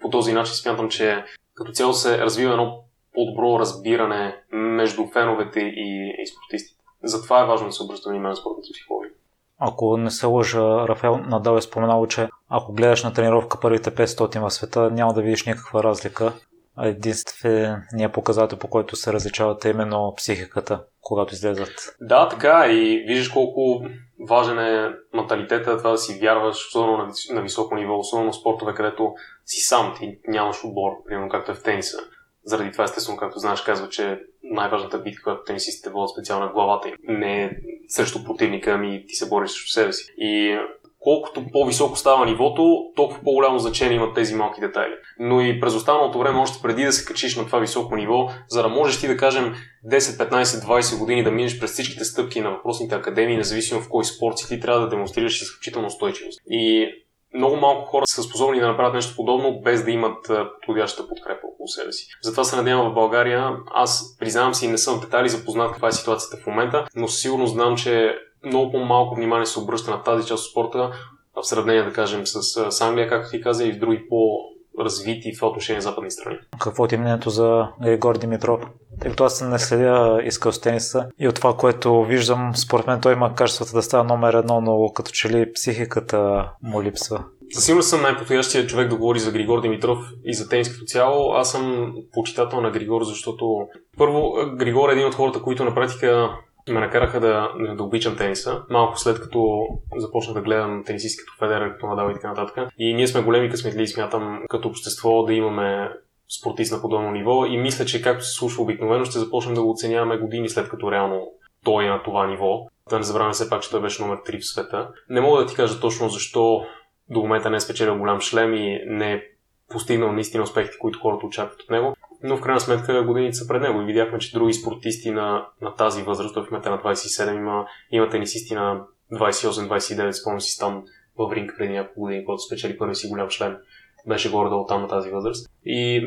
[0.00, 2.84] по този начин смятам, че като цяло се развива едно
[3.14, 6.80] по-добро разбиране между феновете и, и спортистите.
[7.02, 9.12] Затова е важно да се обръща внимание на спортната психология.
[9.58, 14.40] Ако не се лъжа, Рафаел Надал е споменал, че ако гледаш на тренировка първите 500
[14.40, 16.32] в света, няма да видиш никаква разлика
[16.78, 21.96] единственият показател, по който се различават е именно психиката, когато излезат.
[22.00, 23.84] Да, така и виждаш колко
[24.28, 28.74] важен е менталитета, това да си вярваш, особено на, на високо ниво, особено в спортове,
[28.74, 29.14] където
[29.46, 31.98] си сам, ти нямаш отбор, примерно както е в тениса.
[32.44, 36.88] Заради това, естествено, както знаеш, казва, че най-важната битка, която тенисистите водят специално на главата
[36.88, 37.50] им, не е
[37.88, 40.14] срещу противника, ами ти се бориш срещу себе си.
[40.16, 40.58] И
[41.00, 44.94] колкото по-високо става нивото, толкова по-голямо значение имат тези малки детайли.
[45.18, 48.62] Но и през останалото време, още преди да се качиш на това високо ниво, за
[48.62, 49.54] да можеш ти да кажем
[49.90, 54.04] 10, 15, 20 години да минеш през всичките стъпки на въпросните академии, независимо в кой
[54.04, 56.40] спорт си, ти трябва да демонстрираш изключително устойчивост.
[56.50, 56.88] И
[57.34, 61.68] много малко хора са способни да направят нещо подобно, без да имат подходящата подкрепа около
[61.68, 62.06] себе си.
[62.22, 63.56] Затова се надявам в България.
[63.74, 67.76] Аз признавам си, не съм детали запознат каква е ситуацията в момента, но сигурно знам,
[67.76, 70.90] че много по-малко внимание се обръща на тази част от спорта,
[71.34, 74.38] в сравнение, да кажем, с, с Англия, както ти каза, и в други по
[74.78, 76.36] развити в това отношение западни страни.
[76.58, 78.60] Какво ти е мнението за Григор Димитров?
[79.00, 83.00] Тъй като аз не следя изкъл с тениса и от това, което виждам, според мен
[83.00, 87.24] той има качествата да става номер едно, но като че ли психиката му липсва.
[87.52, 91.32] Със сигурност съм най-подходящия човек да говори за Григор Димитров и за тенис като цяло.
[91.32, 96.30] Аз съм почитател на Григор, защото първо Григор е един от хората, които на практика
[96.68, 98.62] ме накараха да, да обичам тениса.
[98.70, 102.68] Малко след като започнах да гледам тенисисти като Федерер, като Надал и така нататък.
[102.78, 105.90] И ние сме големи късметли, смятам, като общество да имаме
[106.38, 109.70] спортист на подобно ниво и мисля, че както се случва обикновено, ще започнем да го
[109.70, 111.32] оценяваме години след като реално
[111.64, 112.66] той е на това ниво.
[112.90, 114.88] Да не забравяме все пак, че той беше номер 3 в света.
[115.08, 116.64] Не мога да ти кажа точно защо
[117.10, 119.22] до момента не е спечелил голям шлем и не е
[119.70, 123.62] постигнал наистина успехите, които хората очакват от него но в крайна сметка годините са пред
[123.62, 127.66] него и видяхме, че други спортисти на, на тази възраст, в момента на 27 има,
[127.90, 130.84] има тенисисти на 28-29, спомням си там
[131.18, 133.58] в ринг преди няколко години, когато спечели първи си голям член.
[134.06, 135.50] Беше горе-долу там на тази възраст.
[135.64, 136.02] И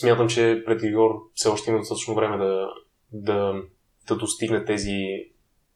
[0.00, 2.68] смятам, че пред Игор все още има достатъчно време да,
[3.12, 3.54] да,
[4.08, 4.98] да достигне тези,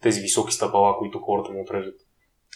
[0.03, 1.95] тези високи стъпала, които хората му отрежат.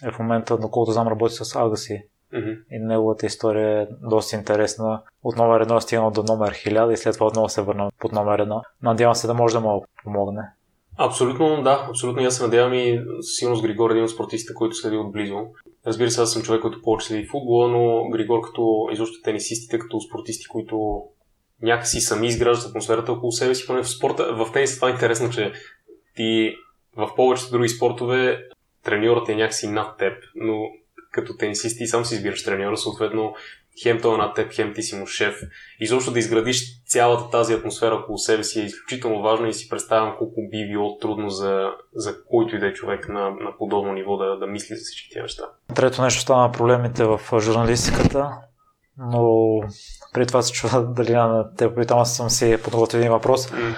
[0.05, 2.03] Е, в момента, доколкото знам, работи с Агаси.
[2.35, 2.59] Mm-hmm.
[2.71, 5.03] И неговата история е доста интересна.
[5.25, 8.12] От номер едно е стигнал до номер 1000 и след това отново се върна под
[8.12, 8.62] номер едно.
[8.83, 10.43] Надявам се да може да му помогне.
[10.99, 11.87] Абсолютно, да.
[11.89, 12.23] Абсолютно.
[12.23, 15.37] аз се надявам и сигурно с Григор е един от спортистите, който следи отблизо.
[15.87, 20.01] Разбира се, аз съм човек, който повече следи футбола, но Григор като изобщо тенисистите, като
[20.01, 21.03] спортисти, които
[21.62, 24.35] някакси сами изграждат атмосферата около себе си, поне в спорта.
[24.35, 25.53] В тенис това е интересно, че
[26.17, 26.55] ти
[26.97, 28.43] в повечето други спортове
[28.85, 30.69] треньорът е някакси над теб, но
[31.16, 33.35] като тенисист ти сам си избираш треньора, съответно
[33.83, 35.35] хем той е над теб, хем ти си му шеф.
[35.81, 40.14] Изобщо да изградиш цялата тази атмосфера около себе си е изключително важно и си представям
[40.18, 44.16] колко би било трудно за, за който и да е човек на, на подобно ниво
[44.16, 45.42] да, да мисли за всички тези неща.
[45.74, 48.31] Трето нещо стана проблемите в журналистиката,
[48.98, 49.61] но
[50.12, 53.46] преди това се чува дали на те попитам, аз съм си подготвил един въпрос.
[53.46, 53.74] Mm.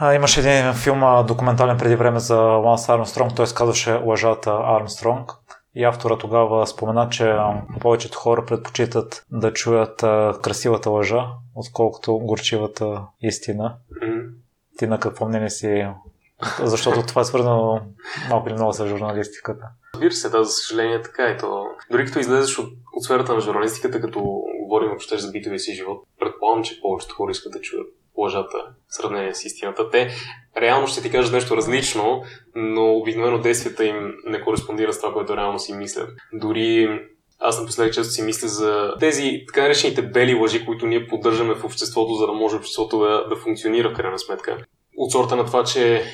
[0.00, 5.32] А, имаше един филм документален преди време за Ланс Армстронг, той казваше Лъжата Армстронг.
[5.78, 7.36] И автора тогава спомена, че
[7.80, 9.96] повечето хора предпочитат да чуят
[10.42, 13.76] красивата лъжа, отколкото горчивата истина.
[14.78, 15.86] Ти на какво мнение си?
[16.62, 17.80] Защото това е свързано
[18.30, 19.64] малко или много с журналистиката.
[19.94, 21.64] Разбира се, да, за съжаление така е то.
[21.90, 24.20] Дори като излезеш от, от сферата на журналистиката, като
[24.60, 27.86] говорим въобще за битовия си живот, предполагам, че повечето хора искат да чуят
[28.18, 29.90] лъжата в сравнение с истината.
[29.90, 30.10] Те
[30.60, 32.22] реално ще ти кажат нещо различно,
[32.54, 36.10] но обикновено действията им не кореспондират с това, което реално си мислят.
[36.32, 37.00] Дори
[37.38, 41.64] аз напоследък често си мисля за тези така наречените бели лъжи, които ние поддържаме в
[41.64, 44.58] обществото, за да може обществото да, да функционира в крайна сметка.
[44.96, 46.04] От сорта на това, че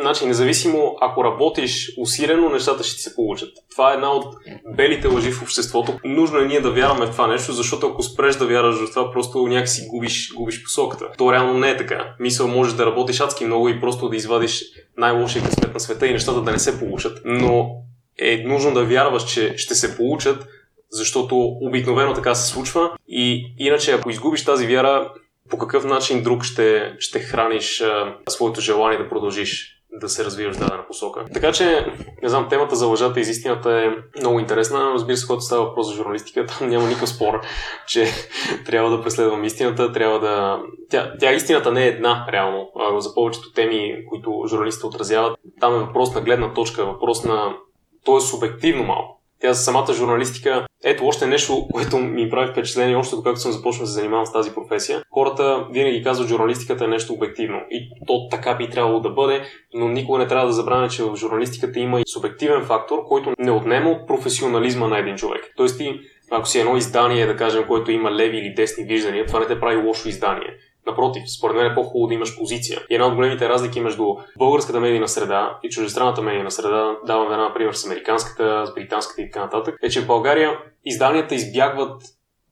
[0.00, 3.48] Значи, независимо, ако работиш усилено, нещата ще ти се получат.
[3.70, 4.34] Това е една от
[4.76, 5.98] белите лъжи в обществото.
[6.04, 9.12] Нужно е ние да вярваме в това нещо, защото ако спреш да вярваш в това,
[9.12, 11.04] просто някакси губиш, губиш посоката.
[11.18, 12.14] То реално не е така.
[12.20, 14.64] Мисъл, можеш да работиш адски много и просто да извадиш
[14.96, 17.18] най-лошия късмет на света и нещата да не се получат.
[17.24, 17.70] Но
[18.18, 20.46] е нужно да вярваш, че ще се получат,
[20.90, 22.90] защото обикновено така се случва.
[23.08, 25.12] И иначе, ако изгубиш тази вяра,
[25.50, 30.56] по какъв начин друг ще, ще храниш а, своето желание да продължиш да се развиваш
[30.56, 31.24] в дадена посока.
[31.34, 31.86] Така че,
[32.22, 34.90] не знам, темата за лъжата и истината е много интересна.
[34.94, 37.40] Разбира се, когато става въпрос за журналистика, там няма никакъв спор,
[37.86, 38.06] че
[38.66, 40.60] трябва да преследвам истината, трябва да...
[40.90, 42.68] Тя, тя истината не е една, реално.
[42.98, 47.56] За повечето теми, които журналистите отразяват, там е въпрос на гледна точка, въпрос на...
[48.04, 49.21] То е субективно малко.
[49.42, 53.82] Тя за самата журналистика, ето още нещо, което ми прави впечатление, още когато съм започнал
[53.82, 55.02] да се занимавам с тази професия.
[55.10, 57.58] Хората винаги казват, журналистиката е нещо обективно.
[57.70, 59.42] И то така би трябвало да бъде,
[59.74, 63.50] но никога не трябва да забравя, че в журналистиката има и субективен фактор, който не
[63.50, 65.52] отнема от професионализма на един човек.
[65.56, 66.00] Тоест ти,
[66.30, 69.60] ако си едно издание, да кажем, което има леви или десни виждания, това не те
[69.60, 70.56] прави лошо издание.
[70.86, 72.80] Напротив, според мен е по-хубаво да имаш позиция.
[72.90, 74.04] И една от големите разлики между
[74.38, 79.30] българската медийна среда и чуждестранната медийна среда, давам една например с американската, с британската и
[79.30, 82.02] така нататък, е, че в България изданията избягват,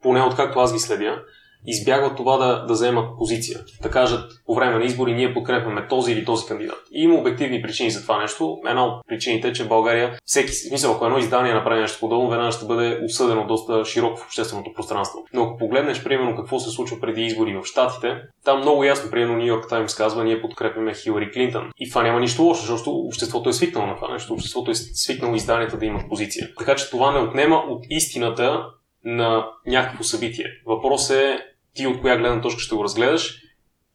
[0.02, 1.22] поне откакто аз ги следя,
[1.66, 3.60] избягват това да, да вземат позиция.
[3.82, 6.78] Да кажат по време на избори ние подкрепяме този или този кандидат.
[6.92, 8.58] И има обективни причини за това нещо.
[8.68, 12.30] Една от причините е, че в България всеки смисъл, ако едно издание направи нещо подобно,
[12.30, 15.18] веднага ще бъде осъдено доста широко в общественото пространство.
[15.32, 19.36] Но ако погледнеш, примерно, какво се случва преди избори в Штатите, там много ясно, примерно,
[19.36, 21.70] Нью Йорк Таймс казва, ние подкрепяме Хилари Клинтон.
[21.78, 24.32] И това няма нищо лошо, защото обществото е свикнало на това нещо.
[24.32, 26.48] Обществото е свикнало изданията да имат позиция.
[26.58, 28.64] Така че това не отнема от истината
[29.04, 30.46] на някакво събитие.
[30.66, 31.38] Въпрос е
[31.74, 33.40] ти от коя гледна точка ще го разгледаш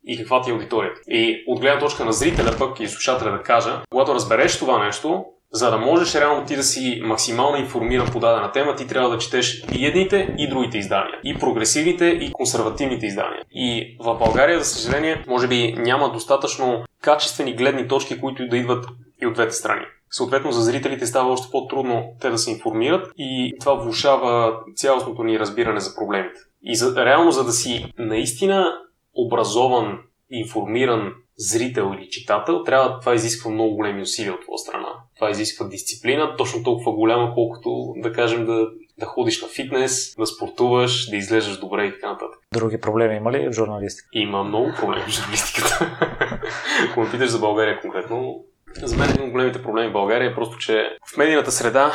[0.08, 1.00] и каква ти е аудиторията.
[1.08, 5.26] И от гледна точка на зрителя пък и слушателя да кажа, когато разбереш това нещо,
[5.52, 9.18] за да можеш реално ти да си максимално информиран по дадена тема, ти трябва да
[9.18, 11.20] четеш и едните, и другите издания.
[11.24, 13.42] И прогресивните, и консервативните издания.
[13.52, 18.86] И в България, за съжаление, може би няма достатъчно качествени гледни точки, които да идват
[19.22, 19.86] и от двете страни.
[20.12, 25.40] Съответно, за зрителите става още по-трудно те да се информират и това влушава цялостното ни
[25.40, 26.40] разбиране за проблемите.
[26.66, 28.74] И за, реално, за да си наистина
[29.16, 30.00] образован,
[30.30, 34.88] информиран зрител или читател, трябва това изисква много големи усилия от твоя страна.
[35.16, 38.68] Това изисква дисциплина, точно толкова голяма, колкото да кажем да,
[39.00, 42.40] да ходиш на фитнес, да спортуваш, да изглеждаш добре и така нататък.
[42.54, 44.08] Други проблеми има ли в журналистика?
[44.14, 45.98] Има много проблеми в журналистиката.
[46.90, 48.44] Ако ме питаш за България конкретно,
[48.84, 51.92] за мен един от големите проблеми в България е просто, че в медийната среда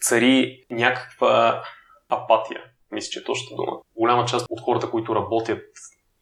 [0.00, 1.62] цари някаква
[2.08, 2.60] апатия.
[2.92, 3.72] Мисля, че е точната дума.
[3.96, 5.62] Голяма част от хората, които работят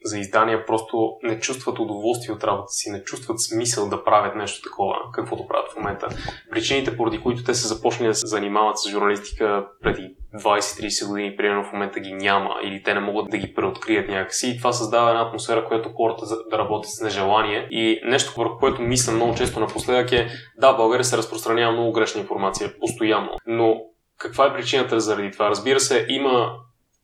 [0.04, 4.62] за издания, просто не чувстват удоволствие от работа си, не чувстват смисъл да правят нещо
[4.62, 6.08] такова, каквото правят в момента.
[6.50, 11.64] Причините, поради които те са започнали да се занимават с журналистика преди 20-30 години, примерно
[11.64, 14.50] в момента ги няма или те не могат да ги преоткрият някакси.
[14.50, 17.68] И това създава една атмосфера, която хората да работят с нежелание.
[17.70, 20.28] И нещо, върху което мисля много често напоследък е,
[20.60, 23.30] да, в България се разпространява много грешна информация, постоянно.
[23.46, 23.80] Но
[24.18, 25.50] каква е причината заради това?
[25.50, 26.56] Разбира се, има,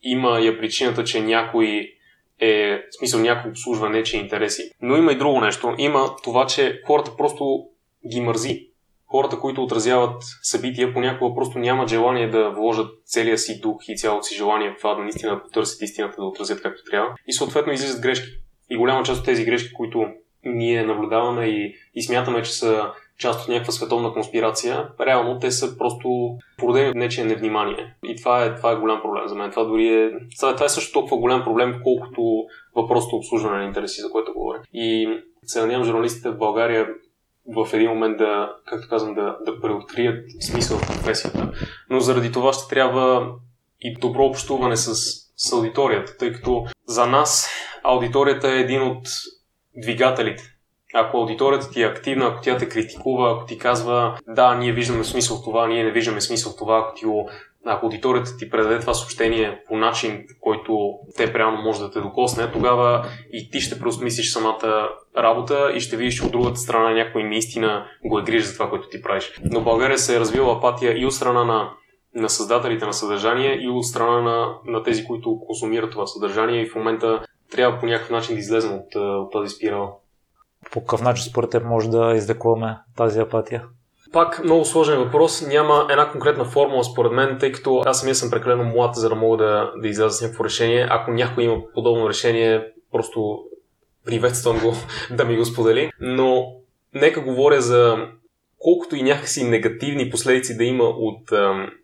[0.03, 1.92] има я причината, че някой
[2.40, 4.70] е, в смисъл някой обслужва нечи интереси.
[4.81, 5.75] Но има и друго нещо.
[5.79, 7.66] Има това, че хората просто
[8.07, 8.72] ги мързи
[9.12, 14.22] хората, които отразяват събития, понякога просто нямат желание да вложат целия си дух и цялото
[14.22, 17.14] си желание в това да наистина потърсят истината, да отразят както трябва.
[17.27, 18.29] И съответно излизат грешки.
[18.70, 20.07] И голяма част от тези грешки, които
[20.44, 22.92] ние наблюдаваме и, и смятаме, че са
[23.23, 27.95] част от някаква световна конспирация, реално те са просто породени от нечие невнимание.
[28.05, 29.51] И това е, това е голям проблем за мен.
[29.51, 32.45] Това дори е, това е също толкова голям проблем, колкото
[32.77, 34.61] въпросното обслужване на интереси, за което говоря.
[34.73, 35.09] И
[35.45, 36.89] се надявам журналистите в България
[37.47, 41.53] в един момент да, както казвам, да, да преоткрият смисъл в професията.
[41.91, 43.27] Но заради това ще трябва
[43.81, 44.95] и добро общуване с,
[45.37, 47.49] с аудиторията, тъй като за нас
[47.83, 49.07] аудиторията е един от
[49.77, 50.52] двигателите.
[50.94, 55.05] Ако аудиторията ти е активна, ако тя те критикува, ако ти казва да, ние виждаме
[55.05, 57.07] смисъл в това, ние не виждаме смисъл в това, ако ти
[57.64, 62.52] ако аудиторията ти предаде това съобщение по начин, който те реално може да те докосне,
[62.52, 67.87] тогава и ти ще преосмислиш самата работа и ще видиш, от другата страна някой наистина
[68.05, 69.40] го е грижа за това, което ти правиш.
[69.44, 71.70] Но в България се е развила апатия и от страна на,
[72.14, 76.68] на създателите на съдържание и от страна на, на тези, които консумират това съдържание и
[76.68, 79.92] в момента трябва по някакъв начин да излезем от, от тази спирала.
[80.70, 83.62] По какъв начин според теб може да излекуваме тази апатия?
[84.12, 85.46] Пак много сложен въпрос.
[85.46, 89.14] Няма една конкретна формула според мен, тъй като аз самия съм прекалено млад, за да
[89.14, 90.87] мога да, да изляза с някакво решение.
[90.90, 93.38] Ако някой има подобно решение, просто
[94.05, 94.75] приветствам го
[95.16, 95.90] да ми го сподели.
[96.01, 96.46] Но
[96.94, 97.96] нека говоря за
[98.59, 101.82] колкото и някакси негативни последици да има от въпросът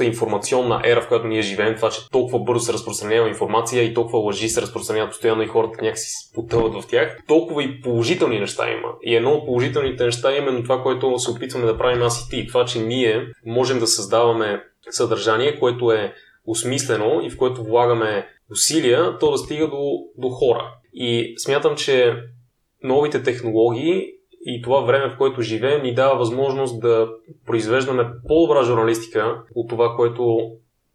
[0.00, 3.94] е информационна ера, в която ние живеем, това, че толкова бързо се разпространява информация и
[3.94, 8.70] толкова лъжи се разпространяват постоянно и хората някакси потъват в тях, толкова и положителни неща
[8.70, 8.88] има.
[9.02, 12.30] И едно от положителните неща е именно това, което се опитваме да правим аз и
[12.30, 12.46] ти.
[12.46, 16.14] Това, че ние можем да създаваме съдържание, което е
[16.46, 20.74] осмислено и в което влагаме усилия, то да стига до, до хора.
[20.92, 22.14] И смятам, че
[22.82, 24.06] новите технологии
[24.46, 27.08] и това време, в което живеем, ни дава възможност да
[27.46, 30.50] произвеждаме по-добра журналистика от това, което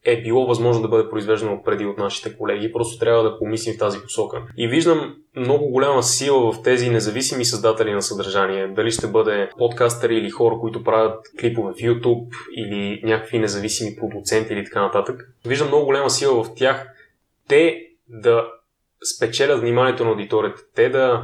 [0.05, 2.71] е било възможно да бъде произвеждано преди от нашите колеги.
[2.71, 4.43] Просто трябва да помислим в тази посока.
[4.57, 8.67] И виждам много голяма сила в тези независими създатели на съдържание.
[8.67, 14.53] Дали ще бъде подкастъри или хора, които правят клипове в YouTube или някакви независими продуценти
[14.53, 15.29] или така нататък.
[15.45, 16.87] Виждам много голяма сила в тях
[17.47, 18.45] те да
[19.15, 20.61] спечелят вниманието на аудиторията.
[20.75, 21.23] Те да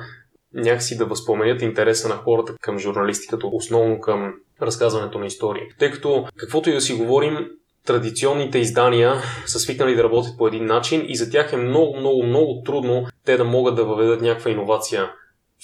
[0.53, 5.63] някакси да възпоменят интереса на хората към журналистиката, основно към разказването на истории.
[5.79, 7.47] Тъй като, каквото и да си говорим,
[7.85, 12.23] традиционните издания са свикнали да работят по един начин и за тях е много, много,
[12.23, 15.11] много трудно те да могат да въведат някаква иновация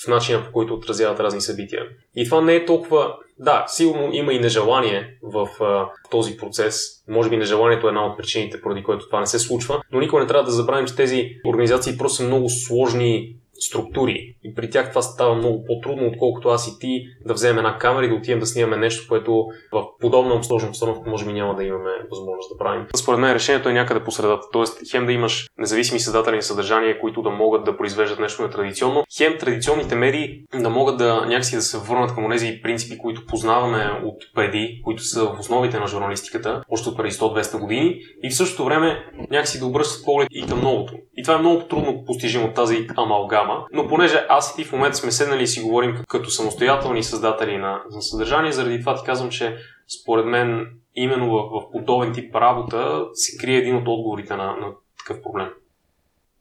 [0.05, 1.81] в начина по който отразяват разни събития.
[2.15, 3.15] И това не е толкова...
[3.41, 6.75] Да, сигурно има и нежелание в в този процес.
[7.07, 10.21] Може би нежеланието е една от причините, поради което това не се случва, но никога
[10.21, 14.35] не трябва да забравим, че тези организации просто са много сложни структури.
[14.43, 18.05] И при тях това става много по-трудно, отколкото аз и ти да вземем една камера
[18.05, 21.63] и да отидем да снимаме нещо, което в подобна сложна обстановка може би няма да
[21.63, 22.85] имаме възможност да правим.
[22.95, 24.47] Според мен решението е някъде по средата.
[24.51, 29.03] Тоест, хем да имаш независими създатели на съдържание, които да могат да произвеждат нещо нетрадиционно,
[29.17, 34.01] хем традиционните медии да могат да някакси да се върнат към тези принципи, които познаваме
[34.03, 38.35] от преди, които са в основите на журналистиката, още от преди 100-200 години, и в
[38.35, 40.93] същото време някакси да обръщат поглед и към новото.
[41.19, 44.71] И това е много трудно постижимо от тази амалгама но понеже аз и ти в
[44.71, 49.03] момента сме седнали и си говорим като самостоятелни създатели на, на съдържание, заради това ти
[49.05, 49.57] казвам, че
[50.01, 54.67] според мен именно в, в подобен тип работа се крие един от отговорите на, на
[54.97, 55.49] такъв проблем.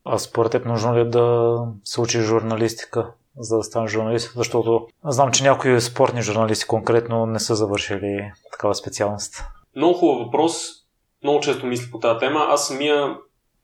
[0.05, 4.33] А според теб нужно ли е да се учи журналистика, за да стане журналист?
[4.37, 9.45] Защото знам, че някои спортни журналисти конкретно не са завършили такава специалност.
[9.77, 10.55] Много хубав въпрос.
[11.23, 12.47] Много често мисля по тази тема.
[12.49, 13.17] Аз самия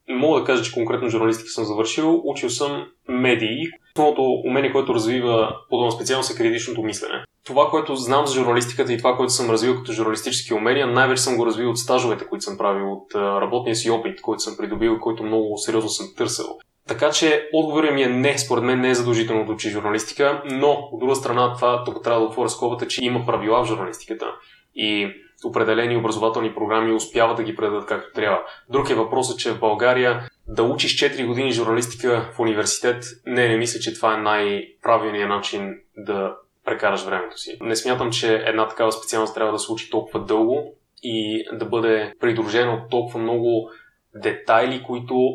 [0.08, 2.22] мога да кажа, че конкретно журналистика съм завършил.
[2.24, 3.66] Учил съм медии.
[3.96, 7.24] Основното умение, което развива подобна специалност е критичното мислене.
[7.46, 11.36] Това, което знам за журналистиката и това, което съм развил като журналистически умения, най-вече съм
[11.36, 15.22] го развил от стажовете, които съм правил, от работния си опит, който съм придобил който
[15.22, 16.46] много сериозно съм търсил.
[16.88, 20.88] Така че отговорът ми е не, според мен не е задължително да учи журналистика, но
[20.92, 24.26] от друга страна това тук трябва да отворя скобата, че има правила в журналистиката.
[24.74, 25.08] И
[25.44, 28.42] определени образователни програми успяват да ги предадат както трябва.
[28.70, 33.56] Друг е въпросът, че в България да учиш 4 години журналистика в университет, не, не
[33.56, 37.58] мисля, че това е най-правилният начин да прекараш времето си.
[37.60, 42.12] Не смятам, че една такава специалност трябва да се учи толкова дълго и да бъде
[42.20, 43.70] придружена от толкова много
[44.14, 45.34] детайли, които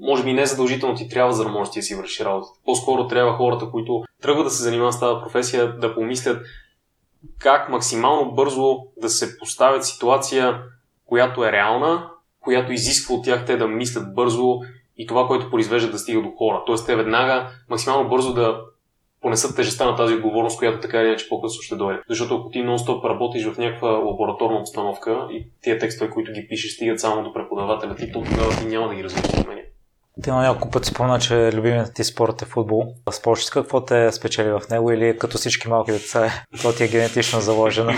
[0.00, 2.46] може би не задължително ти трябва, за да можеш да си върши работа.
[2.64, 6.46] По-скоро трябва хората, които тръгват да се занимават с тази професия, да помислят
[7.38, 10.62] как максимално бързо да се поставят ситуация,
[11.06, 12.10] която е реална,
[12.40, 14.58] която изисква от тях те да мислят бързо
[14.96, 16.62] и това, което произвежда да стига до хора.
[16.66, 18.60] Тоест те веднага максимално бързо да
[19.20, 22.00] понесат тежестта на тази отговорност, която така или иначе по-късно ще дойде.
[22.08, 26.72] Защото ако ти нон-стоп работиш в някаква лабораторна обстановка и тия текстове, които ги пишеш,
[26.72, 29.64] стигат само до преподавателя ти, то тогава ти няма да ги развиваш умения.
[30.22, 32.94] Ти на няколко пъти спомена, че любимият ти спорт е футбол.
[33.10, 37.40] Спориш какво те спечели в него или като всички малки деца, то ти е генетично
[37.40, 37.92] заложено?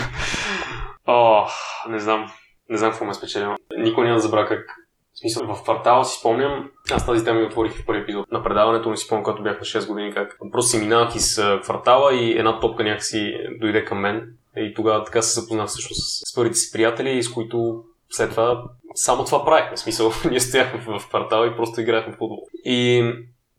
[1.07, 1.45] О,
[1.89, 2.31] не знам.
[2.69, 3.45] Не знам какво ме спечели.
[3.77, 4.65] Никой няма да забравя как
[5.13, 8.43] в смисъл, в квартала си спомням, аз тази тема ми отворих в първи епизод на
[8.43, 12.13] предаването, не си спомням, когато бях на 6 години, как просто си минавах из квартала
[12.13, 14.33] и една топка някакси дойде към мен.
[14.57, 17.83] И тогава така се запознах всъщност с първите си приятели, с които
[18.15, 18.63] след това
[18.95, 19.77] само това правихме.
[19.77, 22.39] Смисъл, ние стояхме в квартала и просто играхме в футбол.
[22.65, 23.11] И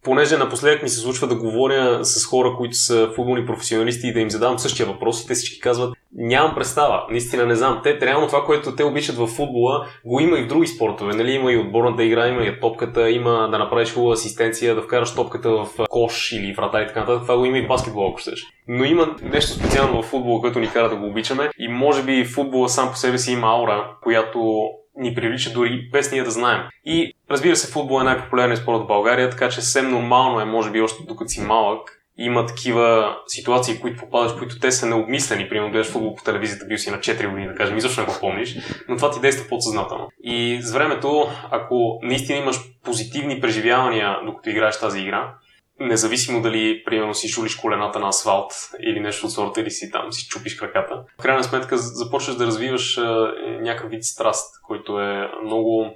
[0.03, 4.21] понеже напоследък ми се случва да говоря с хора, които са футболни професионалисти и да
[4.21, 7.81] им задавам същия въпрос и те всички казват, нямам представа, наистина не знам.
[7.83, 11.15] Те, реално това, което те обичат в футбола, го има и в други спортове.
[11.15, 11.33] Нали?
[11.33, 15.51] Има и отборната игра, има и топката, има да направиш хубава асистенция, да вкараш топката
[15.51, 17.23] в кош или врата и така нататък.
[17.23, 18.47] Това го има и в баскетбол, ако щеш.
[18.69, 21.51] Но има нещо специално в футбола, което ни кара да го обичаме.
[21.59, 26.13] И може би футбола сам по себе си има аура, която ни привлича дори без
[26.13, 26.63] ние да знаем.
[26.85, 30.71] И разбира се, футбол е най-популярният спорт в България, така че съвсем нормално е, може
[30.71, 35.49] би още докато си малък, има такива ситуации, които попадаш, които те са необмислени.
[35.49, 38.15] Примерно, гледаш футбол по телевизията, бил си на 4 години, да кажем, изобщо не го
[38.21, 38.57] помниш,
[38.89, 40.09] но това ти действа подсъзнателно.
[40.23, 45.35] И с времето, ако наистина имаш позитивни преживявания, докато играеш тази игра,
[45.81, 50.13] независимо дали, примерно, си шулиш колената на асфалт или нещо от сорта, или си там
[50.13, 51.03] си чупиш краката.
[51.19, 55.91] В крайна сметка започваш да развиваш а, някакъв вид страст, който е много,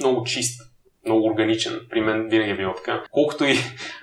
[0.00, 0.71] много чист
[1.06, 1.80] много органичен.
[1.90, 3.02] При мен винаги е било така.
[3.10, 3.54] Колкото и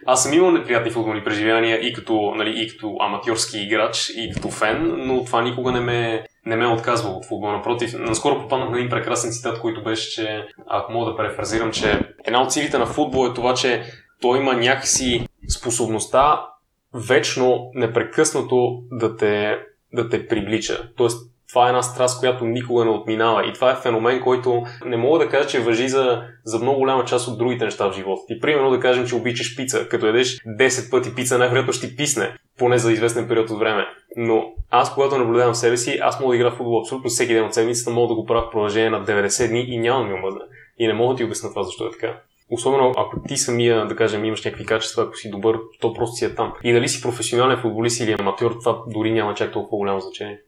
[0.06, 4.50] аз съм имал неприятни футболни преживявания и като, нали, и като аматьорски играч, и като
[4.50, 7.52] фен, но това никога не ме, не ме е отказвало от футбол.
[7.52, 12.00] Напротив, наскоро попаднах на един прекрасен цитат, който беше, че ако мога да префразирам, че
[12.26, 13.84] една от силите на футбол е това, че
[14.22, 15.28] той има някакси
[15.60, 16.46] способността
[16.94, 19.58] вечно, непрекъснато да те,
[19.94, 20.90] да те привлича.
[20.98, 23.48] Тоест, това е една страст, която никога не отминава.
[23.48, 27.06] И това е феномен, който не мога да кажа, че въжи за, за много голяма
[27.06, 28.22] част от другите неща в живота.
[28.28, 29.88] Ти, примерно, да кажем, че обичаш пица.
[29.90, 33.86] Като ядеш 10 пъти пица, най-вероятно ще ти писне, поне за известен период от време.
[34.18, 37.46] Но аз, когато наблюдавам себе си, аз мога да игра в футбол абсолютно всеки ден
[37.46, 40.14] от седмицата, мога да го правя в продължение на 90 дни и няма да ми
[40.14, 40.42] омъзне.
[40.80, 42.20] И не мога да ти обясня това защо е така.
[42.52, 46.26] Особено ако ти самия, да кажем, имаш някакви качества, ако си добър, то просто си
[46.26, 46.54] е там.
[46.64, 50.40] И дали си професионален футболист или аматьор, това дори няма чак толкова голямо значение.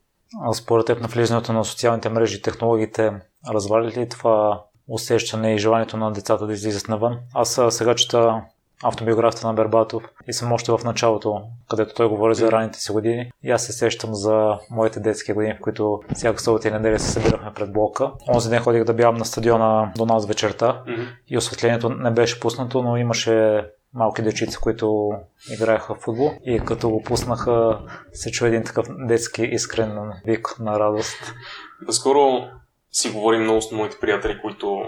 [0.41, 3.11] А според теб на влизането на социалните мрежи и технологиите,
[3.49, 7.19] развали ли това усещане и желанието на децата да излизат навън?
[7.33, 8.41] Аз сега чета
[8.83, 13.31] автобиографията на Бербатов и съм още в началото, където той говори за ранните си години.
[13.43, 17.11] И аз се сещам за моите детски години, в които всяка събота и неделя се
[17.11, 18.11] събирахме пред блока.
[18.33, 21.07] Онзи ден ходих да бягам на стадиона до нас вечерта mm-hmm.
[21.27, 25.11] и осветлението не беше пуснато, но имаше малки дечица, които
[25.53, 27.79] играеха в футбол и като го пуснаха
[28.13, 31.33] се чу един такъв детски искрен вик на радост.
[31.87, 32.43] Наскоро
[32.91, 34.81] си говорим много с моите приятели, които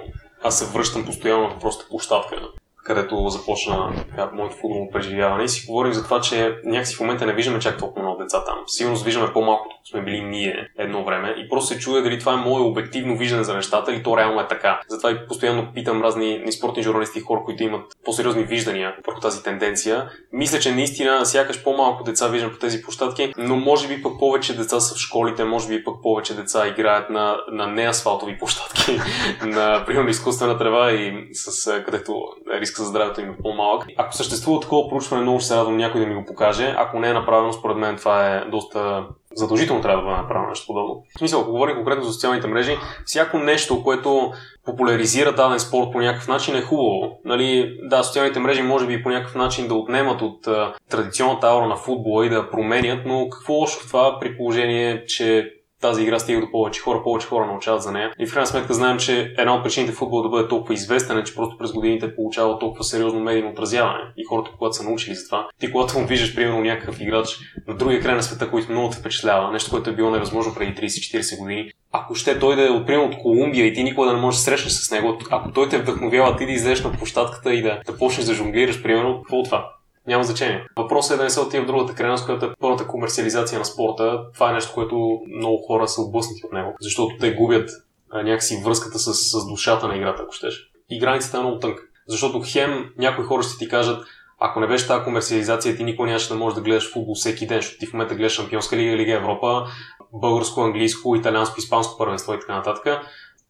[0.43, 2.36] аз се връщам постоянно на просто площадка
[2.84, 7.25] където започна така, моето футболно преживяване и си говорим за това, че някакси в момента
[7.25, 8.57] не виждаме чак толкова много деца там.
[8.67, 12.34] Сигурно виждаме по-малко, като сме били ние едно време и просто се чуя дали това
[12.34, 14.81] е мое обективно виждане за нещата или то реално е така.
[14.88, 19.43] Затова и постоянно питам разни спортни журналисти и хора, които имат по-сериозни виждания върху тази
[19.43, 20.09] тенденция.
[20.31, 24.57] Мисля, че наистина сякаш по-малко деца виждам по тези площадки, но може би пък повече
[24.57, 28.99] деца са в школите, може би пък повече деца играят на, на неасфалтови площадки,
[29.45, 32.23] на примерно изкуствена трева и с където
[32.59, 33.86] риск риска за здравето им е по-малък.
[33.97, 36.76] Ако съществува такова проучване, много ще се радвам някой да ми го покаже.
[36.78, 39.05] Ако не е направено, според мен това е доста
[39.36, 41.03] задължително трябва да бъде направено нещо подобно.
[41.15, 44.32] В смисъл, ако говорим конкретно за социалните мрежи, всяко нещо, което
[44.65, 47.19] популяризира даден спорт по някакъв начин е хубаво.
[47.26, 51.67] Нали, да, социалните мрежи може би по някакъв начин да отнемат от а, традиционната аура
[51.67, 55.53] на футбола и да променят, но какво лошо в това при положение, че
[55.84, 58.11] тази игра стига до повече хора, повече хора научават за нея.
[58.19, 61.23] И в крайна сметка знаем, че една от причините футбол да бъде толкова известен е,
[61.23, 63.99] че просто през годините е получава толкова сериозно медийно отразяване.
[64.17, 67.75] И хората, когато са научили за това, ти когато му виждаш, примерно, някакъв играч на
[67.75, 71.39] другия край на света, който много те впечатлява, нещо, което е било невъзможно преди 30-40
[71.39, 74.39] години, ако ще той да е от, от Колумбия и ти никога да не можеш
[74.39, 77.81] да срещнеш с него, ако той те вдъхновява ти да излезеш на площадката и да,
[77.86, 79.73] да почнеш да жонглираш, примерно, какво това?
[80.08, 80.66] Няма значение.
[80.78, 84.24] Въпросът е да не се отива в другата крайност, която е пълната комерциализация на спорта.
[84.34, 87.70] Това е нещо, което много хора са отблъснати от него, защото те губят
[88.12, 90.72] а, някакси връзката с, с душата на играта, ако щеш.
[90.89, 91.84] И границата е много тънка.
[92.08, 94.08] Защото хем някои хора ще ти кажат,
[94.39, 97.58] ако не беше тази комерциализация, ти никога нямаше да можеш да гледаш футбол всеки ден,
[97.58, 99.66] защото ти в момента гледаш Шампионска лига, Лига Европа,
[100.14, 102.86] българско, английско, италианско, испанско първенство и така нататък.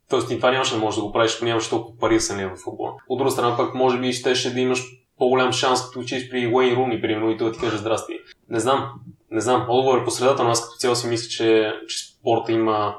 [0.09, 2.47] Тоест, ти това нямаше да можеш да го правиш, ако нямаш толкова пари да се
[2.47, 2.93] в футбола.
[3.09, 4.83] От друга страна, пък, може би щеше да имаш
[5.23, 8.13] по-голям шанс, като учиш при Уейн Руни, примерно, и той ти каже здрасти.
[8.49, 8.91] Не знам,
[9.31, 9.65] не знам.
[9.69, 12.95] Отговор е по средата, но аз като цяло си мисля, че, че спорта има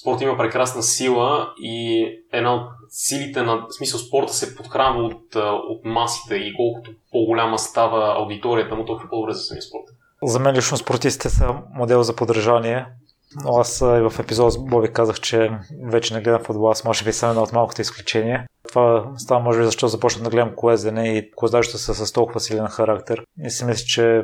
[0.00, 5.34] спорт има прекрасна сила и една от силите на в смисъл спорта се подхранва от,
[5.68, 9.84] от масите и колкото по-голяма става аудиторията му, толкова по-добре за самия спорт.
[10.22, 12.86] За мен лично спортистите са модел за подражание.
[13.44, 15.50] Но аз и в епизод с Боби казах, че
[15.84, 18.46] вече не гледам футбол, аз може би съм едно от малкото изключения.
[18.68, 22.66] Това става може би защо започнах да гледам колезене и колезачите са с толкова силен
[22.66, 23.22] характер.
[23.44, 24.22] И си мисля, че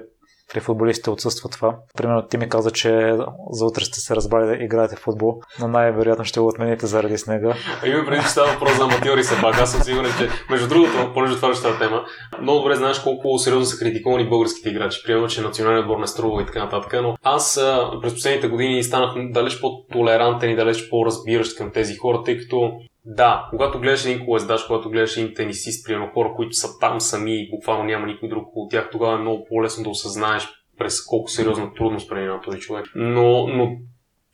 [0.53, 1.77] при футболистите отсъства това.
[1.97, 3.17] Примерно ти ми каза, че
[3.51, 7.19] за утре сте се разбрали да играете в футбол, но най-вероятно ще го отмените заради
[7.19, 7.55] снега.
[7.83, 9.59] А има преди, че става въпрос за аматьори се пак.
[9.59, 12.05] Аз съм сигурен, че между другото, понеже това ще тема,
[12.41, 15.03] много добре знаеш колко сериозно са критикувани българските играчи.
[15.07, 16.95] Примерно, че националният отбор не струва и така нататък.
[17.03, 17.61] Но аз
[18.03, 22.73] през последните години станах далеч по-толерантен и далеч по-разбиращ към тези хора, тъй като
[23.05, 27.43] да, когато гледаш един колездач, когато гледаш един тенисист, примерно хора, които са там сами
[27.43, 30.49] и буквално няма никой друг от тях, тогава е много по-лесно да осъзнаеш
[30.79, 32.87] през колко сериозна трудност преминава този човек.
[32.95, 33.77] Но, но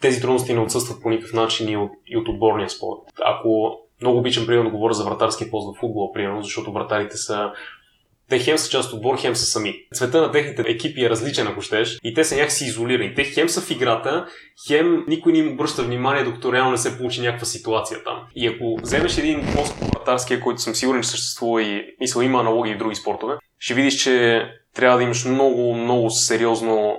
[0.00, 3.00] тези трудности не отсъстват по никакъв начин и от, и от отборния спорт.
[3.24, 7.52] Ако много обичам, примерно, да говоря за вратарски пост в футбола, примерно, защото вратарите са
[8.30, 9.74] те хем са част от отбор, хем са сами.
[9.94, 13.14] Цвета на техните екипи е различен, ако щеш, и те са някакси изолирани.
[13.14, 14.26] Те хем са в играта,
[14.66, 18.26] хем никой не им обръща внимание, докато реално не се получи някаква ситуация там.
[18.34, 22.74] И ако вземеш един пост вратарския, който съм сигурен, че съществува и мисля, има аналогии
[22.74, 26.98] в други спортове, ще видиш, че трябва да имаш много, много сериозно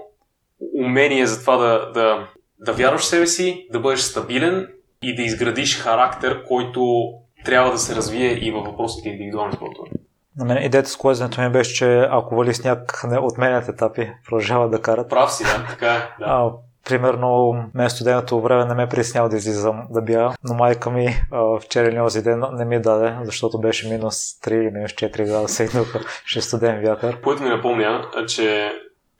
[0.73, 2.27] умение за това да, да,
[2.59, 4.67] да вярваш в себе си, да бъдеш стабилен
[5.03, 7.11] и да изградиш характер, който
[7.45, 9.89] трябва да се развие и във въпросите индивидуални спортове.
[10.37, 14.71] На мен идеята с колезенето ми беше, че ако вали сняг, не отменят етапи, продължават
[14.71, 15.09] да карат.
[15.09, 15.99] Прав си, да, така е.
[16.19, 16.25] Да.
[16.25, 16.51] А,
[16.85, 21.59] примерно, мен студентното време не ме приснял да излизам да бия, но майка ми а,
[21.59, 25.63] вчера или този ден не ми даде, защото беше минус 3 или минус 4 градуса
[25.63, 27.21] и духа, ще студен вятър.
[27.21, 28.71] Което ми напомня, че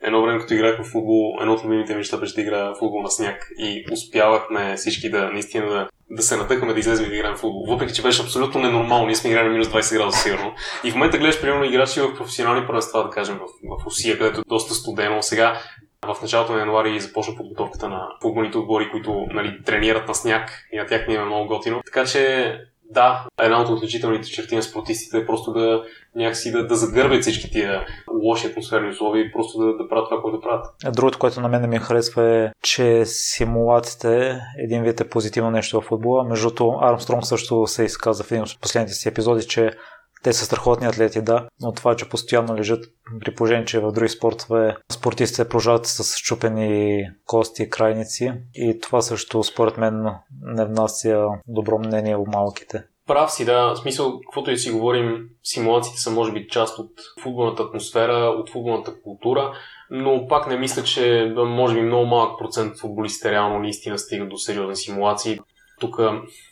[0.04, 3.02] едно време, като играх в футбол, едно от любимите ми неща беше да игра футбол
[3.02, 7.16] на сняг и успявахме всички да наистина да, да се натъкаме да излезем и да
[7.16, 7.66] играем футбол.
[7.70, 10.54] Въпреки, че беше абсолютно ненормално, ние сме играли минус 20 градуса сигурно.
[10.84, 14.40] И в момента гледаш, примерно, играчи в професионални първенства, да кажем, в, в Русия, където
[14.40, 15.22] е доста студено.
[15.22, 15.60] Сега
[16.06, 20.78] в началото на януари започна подготовката на футболните отбори, които нали, тренират на сняг и
[20.78, 21.82] на тях ни е много готино.
[21.86, 22.56] Така че
[22.94, 25.84] да, една от отличителните черти на спортистите е просто да
[26.16, 27.86] някакси да, да загърбят всички тия
[28.24, 30.66] лоши атмосферни условия и просто да, да правят това, което правят.
[30.94, 35.86] Другото, което на мен ми харесва е, че симулациите един вид е позитивно нещо в
[35.86, 36.24] футбола.
[36.24, 39.72] Между Армстронг също се изказа в един от последните си епизоди, че
[40.24, 42.86] те са страхотни атлети, да, но това, че постоянно лежат
[43.20, 49.02] при положение, че в други спортове спортистите продължават с чупени кости и крайници и това
[49.02, 50.06] също според мен
[50.42, 52.84] не внася добро мнение у малките.
[53.08, 53.74] Прав си, да.
[53.74, 56.92] В смисъл, каквото и си говорим, симулациите са може би част от
[57.22, 59.54] футболната атмосфера, от футболната култура,
[59.90, 64.38] но пак не мисля, че може би много малък процент футболистите реално наистина стигат до
[64.38, 65.40] сериозни симулации.
[65.80, 66.00] Тук,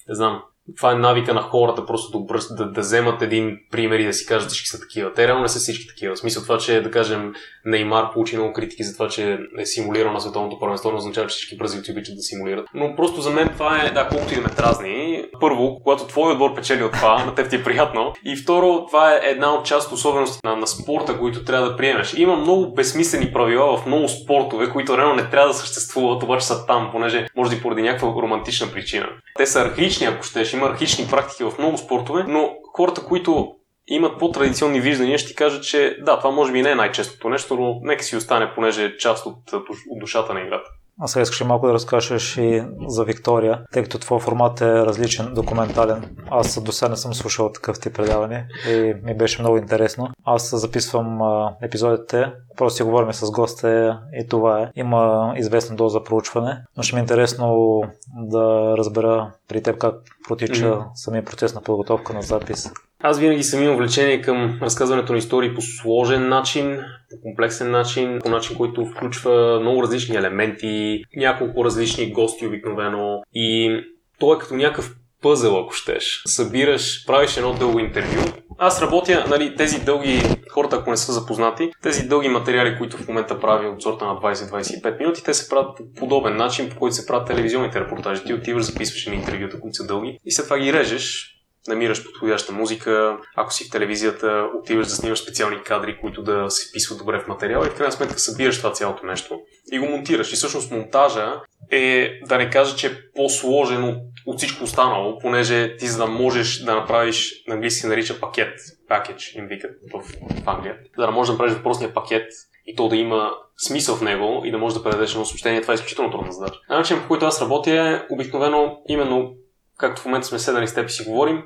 [0.08, 0.44] не знам,
[0.78, 4.26] това е навика на хората просто да, да, да вземат един пример и да си
[4.26, 5.14] кажат всички са такива.
[5.14, 6.16] Те реално не са всички такива.
[6.16, 7.34] В смисъл това, че да кажем
[7.66, 11.34] Неймар получи много критики за това, че е симулирал на световното първенство, не означава, че
[11.34, 12.68] всички бразилци обичат да симулират.
[12.74, 15.09] Но просто за мен това е, да, колкото и да ме дразни.
[15.40, 18.14] Първо, когато твой отбор печели от това, на теб ти е приятно.
[18.26, 22.14] И второ, това е една от част особености на, на спорта, които трябва да приемеш.
[22.14, 26.66] Има много безсмислени правила в много спортове, които реално не трябва да съществуват, обаче са
[26.66, 29.10] там, понеже може да поради някаква романтична причина.
[29.38, 33.52] Те са архаични, ако щеш, има архични практики в много спортове, но хората, които
[33.88, 37.56] имат по-традиционни виждания, ще ти кажат, че да, това може би не е най-честото нещо,
[37.56, 40.70] но нека си остане, понеже е част от, от душата на играта.
[41.02, 45.34] А сега искаш малко да разкажеш и за Виктория, тъй като твой формат е различен,
[45.34, 46.16] документален.
[46.30, 50.10] Аз до сега не съм слушал такъв тип предаване и ми беше много интересно.
[50.26, 54.72] Аз записвам а, епизодите, просто си говорим с госта и това е.
[54.76, 57.82] Има известна доза проучване, но ще ми е интересно
[58.16, 59.96] да разбера при теб как
[60.28, 60.86] протича mm-hmm.
[60.96, 62.72] самия процес на подготовка на запис.
[63.04, 66.80] Аз винаги съм имал влечение към разказването на истории по сложен начин,
[67.10, 73.78] по комплексен начин, по начин, който включва много различни елементи, няколко различни гости обикновено и
[74.20, 76.22] то е като някакъв пъзел, ако щеш.
[76.26, 78.22] Събираш, правиш едно дълго интервю.
[78.58, 80.22] Аз работя, нали, тези дълги,
[80.52, 84.16] хората ако не са запознати, тези дълги материали, които в момента прави от сорта на
[84.16, 88.24] 20-25 минути, те се правят по подобен начин, по който се правят телевизионните репортажи.
[88.24, 91.36] Ти отиваш, записваш едни интервюта, които са дълги и след това ги режеш,
[91.68, 96.70] намираш подходяща музика, ако си в телевизията, отиваш да снимаш специални кадри, които да се
[96.70, 99.40] вписват добре в материала и в крайна сметка събираш това цялото нещо
[99.72, 100.34] и го монтираш.
[100.34, 101.42] И всъщност монтажа
[101.72, 106.08] е, да не кажа, че е по-сложен от, от всичко останало, понеже ти за да
[106.08, 108.54] можеш да направиш, на английски се нарича пакет,
[108.90, 110.02] package им викат в,
[110.44, 112.32] в Англия, за да можеш да направиш въпросния пакет
[112.66, 115.74] и то да има смисъл в него и да можеш да предадеш едно съобщение, това
[115.74, 116.60] е изключително трудна задача.
[116.70, 119.34] Начин, по който аз работя е обикновено именно,
[119.80, 121.44] както в момента сме седнали с теб и си говорим,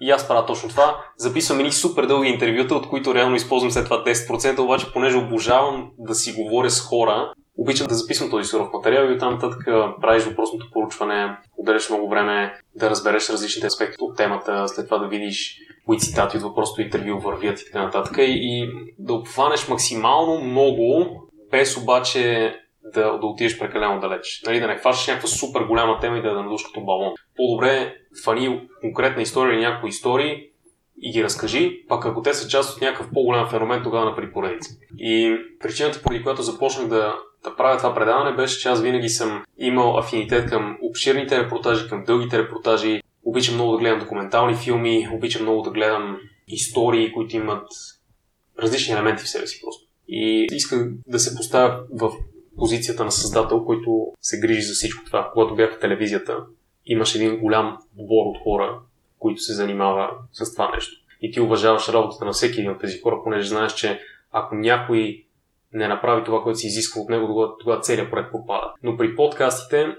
[0.00, 1.04] и аз правя точно това.
[1.16, 5.90] Записвам едни супер дълги интервюта, от които реално използвам след това 10%, обаче понеже обожавам
[5.98, 9.64] да си говоря с хора, обичам да записвам този суров материал и оттам нататък
[10.00, 15.08] правиш въпросното поручване, отделяш много време да разбереш различните аспекти от темата, след това да
[15.08, 21.06] видиш кои цитати от въпросното интервю вървят и така нататък и да обхванеш максимално много,
[21.50, 22.54] без обаче
[22.94, 24.42] да, да отидеш прекалено далеч.
[24.46, 27.12] Нали, да не хващаш някаква супер голяма тема и да надуш като балон.
[27.36, 30.50] По-добре фани конкретна история или някои истории
[31.02, 34.70] и ги разкажи, пак ако те са част от някакъв по-голям феномен, тогава направи поредица.
[34.98, 37.14] И причината, поради която започнах да,
[37.44, 42.04] да правя това предаване, беше, че аз винаги съм имал афинитет към обширните репортажи, към
[42.04, 43.02] дългите репортажи.
[43.24, 46.18] Обичам много да гледам документални филми, обичам много да гледам
[46.48, 47.68] истории, които имат
[48.62, 49.86] различни елементи в себе си просто.
[50.08, 52.12] И исках да се поставя в
[52.56, 55.30] позицията на създател, който се грижи за всичко това.
[55.32, 56.38] Когато бях в телевизията,
[56.86, 58.78] имаш един голям отбор от хора,
[59.18, 61.00] които се занимава с това нещо.
[61.22, 64.00] И ти уважаваш работата на всеки един от тези хора, понеже знаеш, че
[64.32, 65.24] ако някой
[65.72, 68.72] не направи това, което се изисква от него, тогава, тогава целият проект попада.
[68.82, 69.96] Но при подкастите,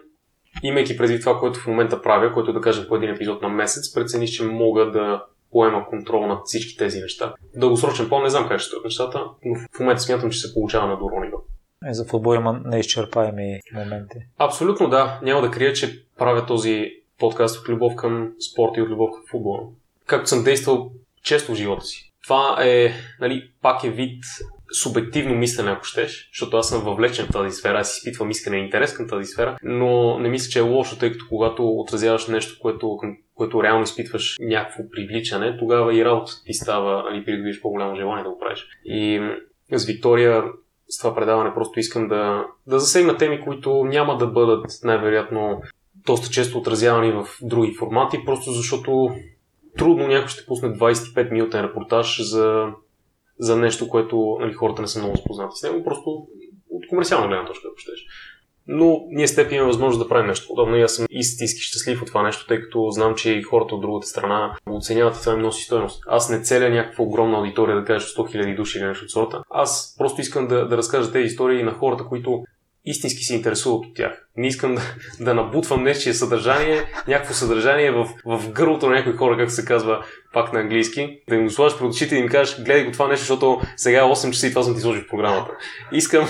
[0.64, 3.94] имайки предвид това, което в момента правя, което да кажем по един епизод на месец,
[3.94, 7.34] прецениш, че мога да поема контрол над всички тези неща.
[7.56, 10.88] Дългосрочен план не знам как ще стоят нещата, но в момента смятам, че се получава
[10.88, 11.37] на добро ниво.
[11.86, 14.18] И за футбол има неизчерпаеми моменти.
[14.38, 15.20] Абсолютно да.
[15.24, 19.24] Няма да крия, че правя този подкаст от любов към спорта и от любов към
[19.32, 19.60] футбола.
[20.06, 20.92] Както съм действал
[21.24, 22.12] често в живота си.
[22.24, 24.24] Това е, нали, пак е вид
[24.82, 28.94] субективно мислене, ако щеш, защото аз съм въвлечен в тази сфера, аз изпитвам искане интерес
[28.94, 32.98] към тази сфера, но не мисля, че е лошо, тъй като когато отразяваш нещо, което,
[32.98, 38.24] към което реално изпитваш някакво привличане, тогава и работата ти става, нали, придобиш по-голямо желание
[38.24, 38.68] да го правиш.
[38.86, 39.22] И
[39.72, 40.44] с Виктория
[40.90, 45.62] с това предаване просто искам да, да засегна теми, които няма да бъдат най-вероятно
[45.96, 49.16] доста често отразявани в други формати, просто защото
[49.78, 52.68] трудно някой ще пусне 25 минутен репортаж за,
[53.40, 56.28] за нещо, което нали, хората не са много спознати с него, просто
[56.70, 58.06] от комерциална гледна точка, ако щеш
[58.68, 62.02] но ние с теб имаме възможност да правим нещо подобно и аз съм истински щастлив
[62.02, 65.36] от това нещо, тъй като знам, че и хората от другата страна оценяват и това
[65.36, 66.04] ми носи стоеност.
[66.08, 69.44] Аз не целя някаква огромна аудитория да кажа 100 000 души или нещо от сорта.
[69.50, 72.44] Аз просто искам да, да разкажа тези истории на хората, които
[72.86, 74.28] истински се интересуват от тях.
[74.38, 74.82] Не искам да,
[75.20, 80.06] да набутвам нечие съдържание, някакво съдържание в, в гърлото на някои хора, както се казва
[80.34, 83.08] пак на английски, да им го сложиш пред очите и им кажеш, гледай го това
[83.08, 85.52] нещо, защото сега е 8 часа и това съм ти сложил в програмата.
[85.92, 86.28] Искам,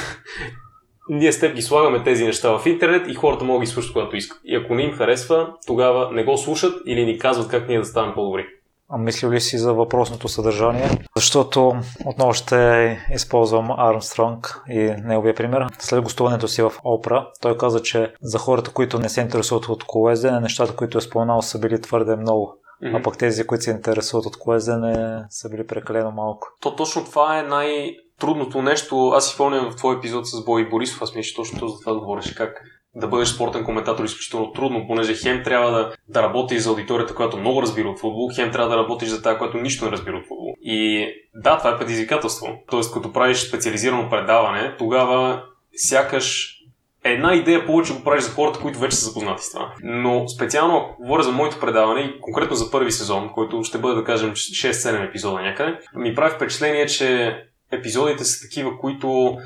[1.10, 3.94] ние с теб ги слагаме тези неща в интернет и хората могат да ги слушат
[3.94, 4.40] когато искат.
[4.46, 7.86] И ако не им харесва, тогава не го слушат или ни казват как ние да
[7.86, 8.46] станем по-добри.
[8.90, 10.90] А мислил ли си за въпросното съдържание?
[11.16, 11.74] Защото
[12.06, 15.66] отново ще използвам Армстронг и неговия пример.
[15.80, 19.84] След гостуването си в Опра, той каза, че за хората, които не се интересуват от
[19.84, 22.54] колездене, нещата, които е споменал, са били твърде много.
[22.84, 23.00] Mm-hmm.
[23.00, 26.48] А пък тези, които се интересуват от колездене, са били прекалено малко.
[26.62, 30.70] То точно това е най- трудното нещо, аз си спомням в твой епизод с Бой
[30.70, 32.64] Борисов, аз мисля, точно за това говориш, как
[32.96, 37.16] да бъдеш спортен коментатор е изключително трудно, понеже хем трябва да, да работиш за аудиторията,
[37.16, 40.18] която много разбира от футбол, хем трябва да работиш за тази, която нищо не разбира
[40.18, 40.54] от футбол.
[40.62, 42.48] И да, това е предизвикателство.
[42.70, 45.44] Тоест, като правиш специализирано предаване, тогава
[45.76, 46.58] сякаш
[47.04, 49.74] една идея повече го правиш за хората, които вече са запознати с това.
[49.84, 53.96] Но специално, ако говоря за моето предаване и конкретно за първи сезон, който ще бъде,
[53.96, 57.38] да кажем, 6-7 епизода някъде, ми прави впечатление, че
[57.72, 59.38] епизодите са такива, които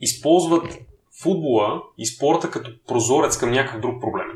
[0.00, 0.78] използват
[1.22, 4.26] футбола и спорта като прозорец към някакъв друг проблем.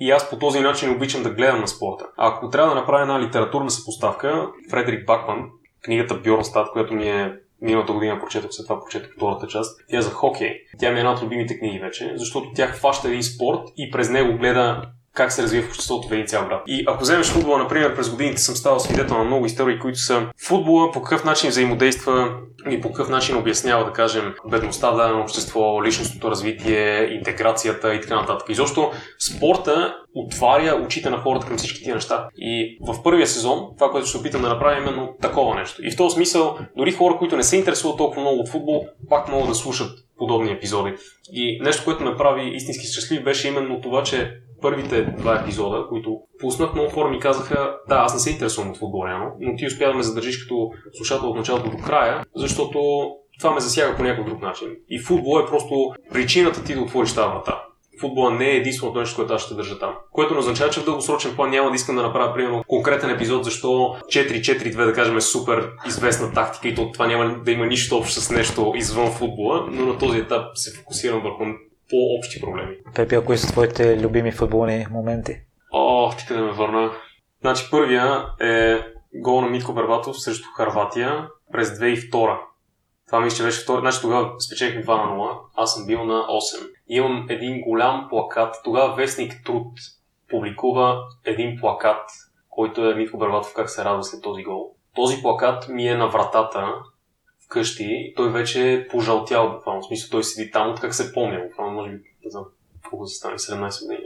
[0.00, 2.06] И аз по този начин обичам да гледам на спорта.
[2.16, 5.50] А ако трябва да направя една литературна съпоставка, Фредерик Бакман,
[5.84, 7.32] книгата Бьорнстад, която ми е
[7.62, 9.80] миналата година прочетох, след това прочетох втората част.
[9.88, 10.60] Тя е за хокей.
[10.78, 14.10] Тя ми е една от любимите книги вече, защото тя хваща един спорт и през
[14.10, 14.82] него гледа
[15.14, 16.62] как се развива в обществото в един цял град.
[16.66, 20.26] И ако вземеш футбола, например, през годините съм ставал свидетел на много истории, които са
[20.46, 22.28] футбола по какъв начин взаимодейства
[22.70, 28.00] и по какъв начин обяснява, да кажем, бедността в дадено общество, личностното развитие, интеграцията и
[28.00, 28.48] така нататък.
[28.48, 32.28] И защо спорта отваря очите на хората към всички тия неща.
[32.36, 35.86] И в първия сезон, това, което ще опитам да направя, е именно такова нещо.
[35.86, 39.28] И в този смисъл, дори хора, които не се интересуват толкова много от футбол, пак
[39.28, 40.94] могат да слушат подобни епизоди.
[41.32, 46.20] И нещо, което ме прави истински щастлив, беше именно това, че първите два епизода, които
[46.40, 49.66] пуснах, много хора ми казаха, да, аз не се интересувам от футбол, реално, но ти
[49.66, 52.78] успя да ме задържиш като слушател от началото до края, защото
[53.40, 54.68] това ме засяга по някакъв друг начин.
[54.88, 55.74] И футбол е просто
[56.12, 57.62] причината ти да отвориш тази врата.
[58.00, 59.94] футбола не е единственото нещо, което аз ще държа там.
[60.12, 63.44] Което не означава, че в дългосрочен план няма да искам да направя, примерно, конкретен епизод,
[63.44, 67.96] защо 4-4-2, да кажем, е супер известна тактика и то това няма да има нищо
[67.96, 71.44] общо с нещо извън футбола, но на този етап се фокусирам върху
[71.90, 72.76] по-общи проблеми.
[72.94, 75.40] Пепи, а кои са твоите любими футболни моменти?
[75.72, 76.92] О, ти къде ме върна.
[77.40, 78.78] Значи първия е
[79.14, 82.38] гол на Митко Барбатов срещу Харватия през 2002.
[83.06, 83.80] Това мисля, че беше втори.
[83.80, 85.38] Значи тогава спечелихме 2 на 0.
[85.56, 86.70] Аз съм бил на 8.
[86.88, 88.54] И имам един голям плакат.
[88.64, 89.66] Тогава Вестник Труд
[90.30, 92.10] публикува един плакат,
[92.50, 94.74] който е Митко Барбатов как се радва след този гол.
[94.94, 96.74] Този плакат ми е на вратата
[97.54, 98.12] вкъщи.
[98.16, 99.82] Той вече е пожълтял буквално.
[99.82, 101.40] В смисъл той седи там, от как се помня.
[101.48, 102.44] Буквално, може би, не знам,
[102.90, 104.02] колко се стане, 17 години.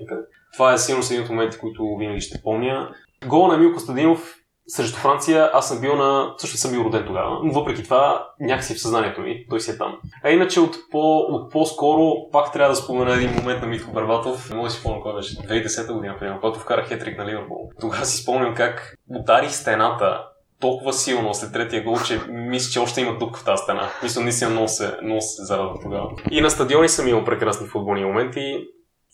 [0.52, 2.94] Това е силно един от моментите, които винаги ще помня.
[3.26, 4.34] Гол на Милко Стадинов
[4.68, 6.34] срещу Франция аз съм бил на...
[6.38, 9.78] Също съм бил роден тогава, но въпреки това някакси в съзнанието ми, той си е
[9.78, 9.98] там.
[10.24, 14.50] А иначе от, по, от по-скоро пак трябва да спомена един момент на Митко Барбатов.
[14.50, 15.36] Не мога да си спомня кой беше.
[15.36, 17.70] 2010 година, примерно, когато вкарах хетрик на Ливърпул.
[17.80, 20.27] Тогава си спомням как ударих стената
[20.60, 23.90] толкова силно след третия гол, че мисля, че още има дупка в тази стена.
[24.02, 24.86] Мисля, наистина много се,
[25.20, 26.10] се зарадвам тогава.
[26.30, 28.66] И на стадиони съм имал прекрасни футболни моменти.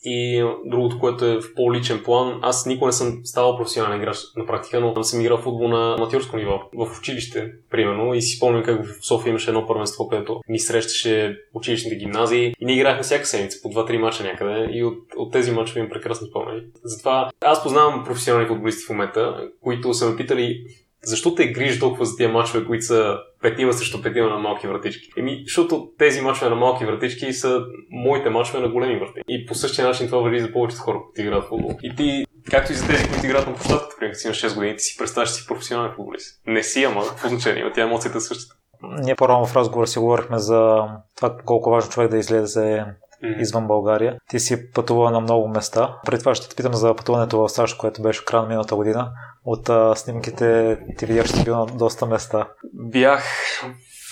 [0.06, 4.46] И другото, което е в по-личен план, аз никога не съм ставал професионален играч на
[4.46, 8.14] практика, но съм играл футбол на аматьорско ниво, в училище, примерно.
[8.14, 12.64] И си спомням как в София имаше едно първенство, където ни срещаше училищните гимназии и
[12.64, 16.28] ние играхме всяка седмица по 2-3 мача някъде и от, от тези мачове имам прекрасни
[16.28, 16.60] спомени.
[16.84, 20.64] Затова аз познавам професионални футболисти в момента, които са ме питали
[21.04, 25.08] защо те грижи толкова за тия мачове, които са петима срещу петима на малки вратички?
[25.16, 29.20] Еми, защото тези мачове на малки вратички са моите мачове на големи врати.
[29.28, 31.70] И по същия начин това върви за повечето хора, които играят в футбол.
[31.82, 34.76] И ти, както и за тези, които играят на площадката, примерно, си на 6 години,
[34.76, 36.40] ти си представяш, си професионален футболист.
[36.46, 38.54] Не си, ама в значение, тя емоцията е същата.
[39.02, 42.84] Ние по-рано в разговор си говорихме за това колко важно човек да излезе
[43.22, 44.16] извън България.
[44.28, 45.94] Ти си пътувал на много места.
[46.06, 49.10] Преди това ще те питам за пътуването в САЩ, което беше края на миналата година.
[49.44, 52.48] От а, снимките ти видях, че си бил на доста места.
[52.72, 53.24] Бях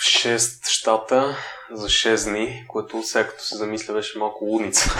[0.03, 1.36] в 6 щата
[1.72, 4.90] за 6 дни, което сега като се замисля беше малко лудница.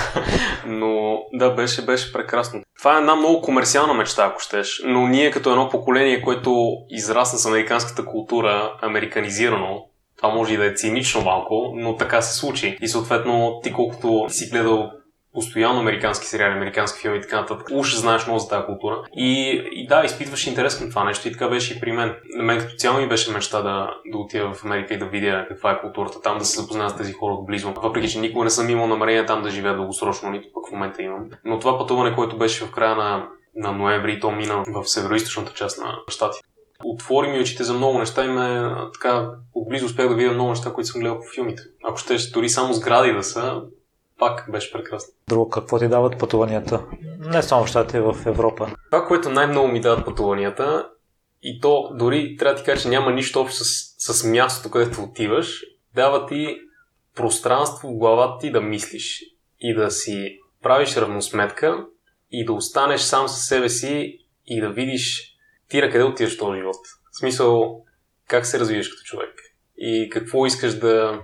[0.67, 2.63] но да, беше, беше прекрасно.
[2.79, 4.83] Това е една много комерциална мечта, ако щеш.
[4.85, 9.87] Но ние като едно поколение, което израсна с американската култура, американизирано,
[10.23, 12.79] това може и да е цинично малко, но така се случи.
[12.81, 14.91] И съответно, ти колкото си гледал
[15.35, 17.67] постоянно американски сериали, американски филми и така нататък.
[17.73, 19.03] Уж знаеш много за тази култура.
[19.17, 22.15] И, и да, изпитваш интерес към това нещо и така беше и при мен.
[22.37, 25.47] На мен като цяло ми беше мечта да, да отида в Америка и да видя
[25.49, 27.73] каква е културата там, да се запозная с тези хора отблизо.
[27.73, 31.03] Въпреки, че никога не съм имал намерение там да живея дългосрочно, нито пък в момента
[31.03, 31.31] имам.
[31.45, 35.17] Но това пътуване, което беше в края на, на ноември, то мина в северо
[35.55, 36.52] част на щатите
[36.85, 40.73] отвори ми очите за много неща и ме така отблизо успях да видя много неща,
[40.73, 41.63] които съм гледал по филмите.
[41.85, 43.63] Ако ще дори само сгради да са,
[44.19, 45.13] пак беше прекрасно.
[45.29, 46.85] Друго, какво ти дават пътуванията?
[47.19, 48.71] Не само в щатите, в Европа.
[48.91, 50.89] Това, което най-много ми дават пътуванията,
[51.43, 55.03] и то дори трябва да ти кажа, че няма нищо общо с, с мястото, където
[55.03, 55.65] отиваш,
[55.95, 56.57] дава ти
[57.17, 59.25] пространство в главата ти да мислиш
[59.61, 61.87] и да си правиш равносметка
[62.31, 65.32] и да останеш сам със себе си и да видиш
[65.73, 66.77] ти на къде отиваш в този живот?
[67.13, 67.81] В смисъл,
[68.29, 69.35] как се развиваш като човек?
[69.79, 71.21] И какво искаш да...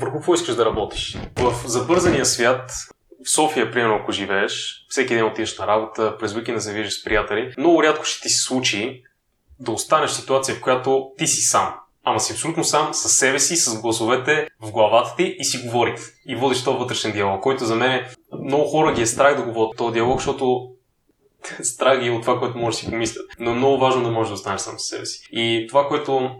[0.00, 1.16] Върху какво искаш да работиш?
[1.36, 2.70] В забързания свят,
[3.24, 7.04] в София, примерно, ако живееш, всеки ден отиваш на работа, през уикенда се виждаш с
[7.04, 9.02] приятели, много рядко ще ти се случи
[9.60, 11.74] да останеш в ситуация, в която ти си сам.
[12.04, 16.02] Ама си абсолютно сам със себе си, с гласовете в главата ти и си говорите.
[16.26, 18.10] И водиш този вътрешен диалог, който за мен е...
[18.44, 20.75] Много хора ги е страх да го този диалог, защото
[21.62, 23.26] страги от това, което може да си помислят.
[23.38, 25.28] Но е много важно да можеш да останеш сам със себе си.
[25.32, 26.30] И това, което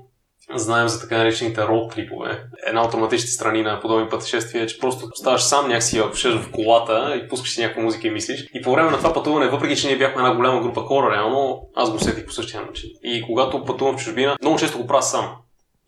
[0.55, 2.43] знаем за така наречените род трипове.
[2.67, 6.35] Една от автоматичните страни на подобни пътешествия е, че просто ставаш сам някакси, ако шеш
[6.35, 8.49] в колата и пускаш си някаква музика и мислиш.
[8.55, 11.69] И по време на това пътуване, въпреки че ние бяхме една голяма група хора, реално,
[11.75, 12.91] аз го усетих по същия начин.
[13.03, 15.37] И когато пътувам в чужбина, много често го правя сам.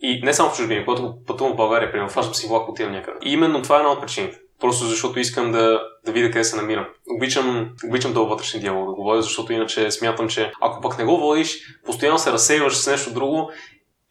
[0.01, 3.19] И не само в чужбина, когато пътувам в България, примерно, фащам си влак, отивам някъде.
[3.25, 4.39] И именно това е една от причините.
[4.61, 6.87] Просто защото искам да, да видя къде се намирам.
[7.17, 11.17] Обичам, обичам да вътрешен диалог да говоря, защото иначе смятам, че ако пък не го
[11.17, 13.51] водиш, постоянно се разсейваш с нещо друго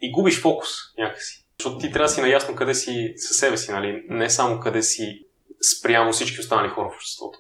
[0.02, 1.46] и губиш фокус някакси.
[1.60, 4.04] Защото ти трябва да си наясно къде си със себе си, нали?
[4.10, 5.26] Не само къде си
[5.78, 7.40] спрямо всички останали хора в обществото.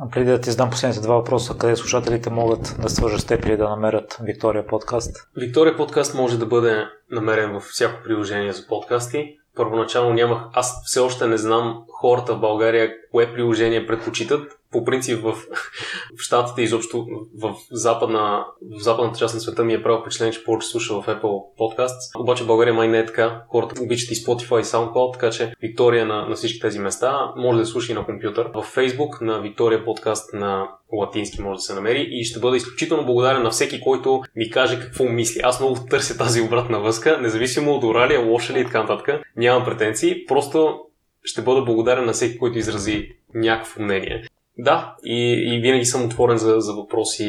[0.00, 3.44] А преди да ти задам последните два въпроса, къде слушателите могат да свържат с теб
[3.44, 5.16] или да намерят Виктория подкаст?
[5.36, 11.00] Виктория подкаст може да бъде намерен във всяко приложение за подкасти първоначално нямах, аз все
[11.00, 17.06] още не знам хората в България кое приложение предпочитат, по принцип в, в Штатите, изобщо
[17.38, 21.06] в, западна, в западната част на света ми е правил впечатление, че повече слуша в
[21.06, 22.20] Apple Podcasts.
[22.20, 23.42] Обаче в България май не е така.
[23.48, 27.58] Хората обичат и Spotify и SoundCloud, така че Виктория на, на всички тези места може
[27.58, 28.46] да слуша и на компютър.
[28.54, 33.06] В Facebook на Виктория подкаст на латински може да се намери и ще бъда изключително
[33.06, 35.40] благодарен на всеки, който ми каже какво мисли.
[35.42, 39.22] Аз много търся тази обратна връзка, независимо от оралия, лоша ли и така нататък.
[39.36, 40.80] Нямам претенции, просто
[41.24, 44.24] ще бъда благодарен на всеки, който изрази някакво мнение.
[44.58, 47.24] Да, и, и винаги съм отворен за, за въпроси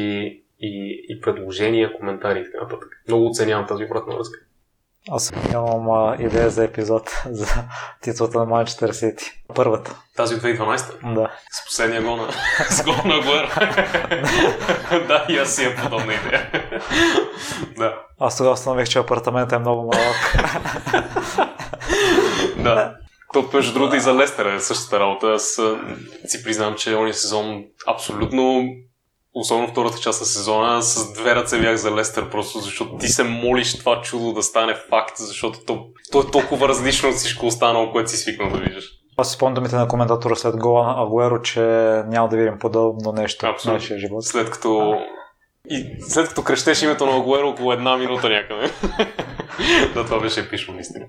[0.60, 2.88] и, и предложения, коментари и така нататък.
[3.08, 4.38] Много оценявам тази обратна връзка.
[5.10, 7.46] Аз имам а, идея за епизод за
[8.02, 9.24] титлата на Манчестър Сити.
[9.54, 9.96] Първата.
[10.16, 11.14] Тази от 2012?
[11.14, 11.30] Да.
[11.50, 12.28] С последния гол на,
[12.70, 13.48] с гол на Гуер.
[15.08, 16.50] да, и аз си имам подобна идея.
[17.76, 17.94] да.
[18.20, 20.36] Аз тогава установих, че апартаментът е много малък.
[22.58, 22.96] да.
[23.42, 25.26] То, между другото, и за Лестер е същата работа.
[25.26, 25.60] Аз
[26.26, 28.64] си признавам, че ония сезон абсолютно
[29.34, 33.24] особено втората част на сезона, с две ръце бях за Лестър, просто защото ти се
[33.24, 37.92] молиш това чудо да стане факт, защото то, то е толкова различно от всичко останало,
[37.92, 38.84] което си свикнал да виждаш.
[39.16, 41.60] Аз спомням думите на коментатора след гола на Агуеро, че
[42.06, 43.78] няма да видим подобно нещо Абсолютно.
[43.78, 44.24] в нашия живот.
[44.24, 45.00] След като
[45.70, 48.70] и след като крещеш името на Агуеро около една минута някъде.
[49.94, 51.04] да, това беше епично, наистина.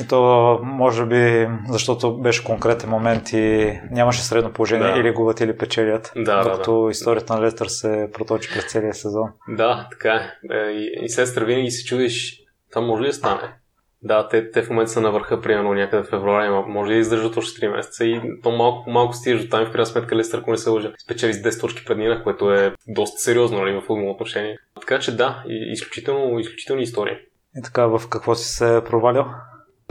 [0.00, 5.00] И то, може би, защото беше конкретен момент и нямаше средно положение, да.
[5.00, 6.12] или губят, или печелят.
[6.16, 6.90] Да, докато да, да.
[6.90, 9.28] историята на Лестър се проточи през целия сезон.
[9.48, 10.56] Да, така е.
[10.56, 13.54] е и, и след винаги се чудиш, там може ли да стане?
[14.02, 17.36] Да, те, те в момента са на върха, примерно някъде в февруари, може да издържат
[17.36, 20.50] още 3 месеца и то малко малко стигаш до там в крайна сметка Лестър, ако
[20.50, 24.10] не се лъжа, спечели с 10 точки преднина, което е доста сериозно нали, в футболно
[24.10, 24.58] отношение.
[24.80, 27.16] Така че да, изключително, изключителни истории.
[27.56, 29.24] И така, в какво си се провалил?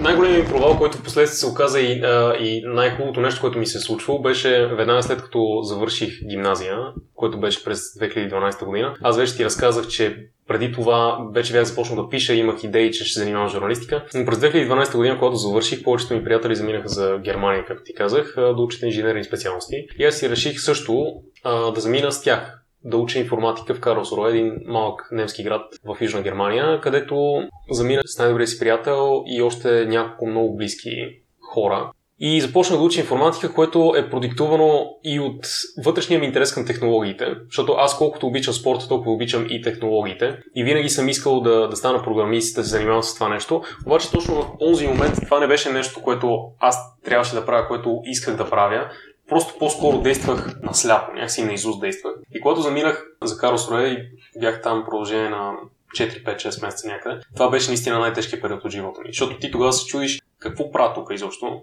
[0.01, 3.77] Най-големият провал, който в последствие се оказа и, а, и най-хубавото нещо, което ми се
[3.77, 6.77] е случвало, беше веднага след като завърших гимназия,
[7.15, 8.95] което беше през 2012 година.
[9.01, 13.05] Аз вече ти разказах, че преди това вече бях започнал да пиша, имах идеи, че
[13.05, 14.05] ще занимавам журналистика.
[14.15, 18.33] Но през 2012 година, когато завърших, повечето ми приятели заминаха за Германия, както ти казах,
[18.35, 19.87] да учат инженерни специалности.
[19.99, 24.29] И аз си реших също а, да замина с тях да уча информатика в Карлсруе,
[24.29, 29.85] един малък немски град в Южна Германия, където замина с най-добрия си приятел и още
[29.85, 31.21] няколко много близки
[31.53, 31.91] хора.
[32.23, 35.47] И започнах да уча информатика, което е продиктувано и от
[35.85, 40.37] вътрешния ми интерес към технологиите, защото аз колкото обичам спорта, толкова обичам и технологиите.
[40.55, 43.61] И винаги съм искал да, да стана програмист, да се занимавам с това нещо.
[43.85, 48.01] Обаче точно в този момент това не беше нещо, което аз трябваше да правя, което
[48.05, 48.89] исках да правя,
[49.31, 52.13] просто по-скоро действах насляпо, някакси наизуст действах.
[52.33, 55.53] И когато заминах за Карлсруе и бях там в продължение на
[55.97, 59.09] 4-5-6 месеца някъде, това беше наистина най-тежкият период от живота ми.
[59.09, 61.61] Защото ти тогава се чудиш какво правя тук изобщо.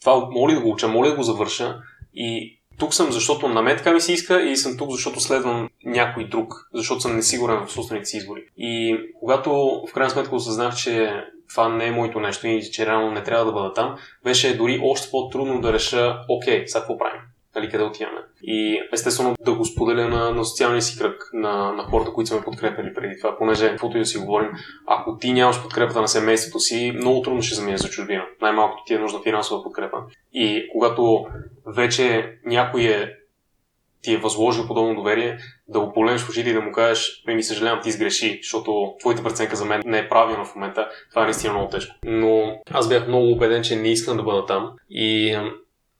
[0.00, 1.76] Това моли да го уча, моля да го завърша
[2.14, 5.68] и тук съм, защото на мен така ми се иска и съм тук, защото следвам
[5.84, 8.42] някой друг, защото съм несигурен в собствените си избори.
[8.56, 9.50] И когато
[9.88, 13.44] в крайна сметка осъзнах, че това не е моето нещо и че реално не трябва
[13.44, 17.20] да бъда там, беше дори още по-трудно да реша, окей, сега какво правим?
[17.54, 18.20] Нали, къде отиваме?
[18.42, 22.36] И естествено да го споделя на, на социалния си кръг, на, на хората, които са
[22.36, 24.50] ме подкрепили преди това, понеже, каквото и да си говорим,
[24.86, 28.24] ако ти нямаш подкрепата на семейството си, много трудно ще заминеш за чужбина.
[28.42, 29.96] Най-малкото ти е нужна финансова подкрепа.
[30.32, 31.26] И когато
[31.66, 33.19] вече някой е
[34.02, 35.38] ти е възложил подобно доверие,
[35.68, 39.22] да го погледнеш в очите и да му кажеш, ми съжалявам, ти сгреши, защото твоята
[39.22, 41.94] преценка за мен не е правилна в момента, това е наистина много тежко.
[42.04, 45.36] Но аз бях много убеден, че не искам да бъда там и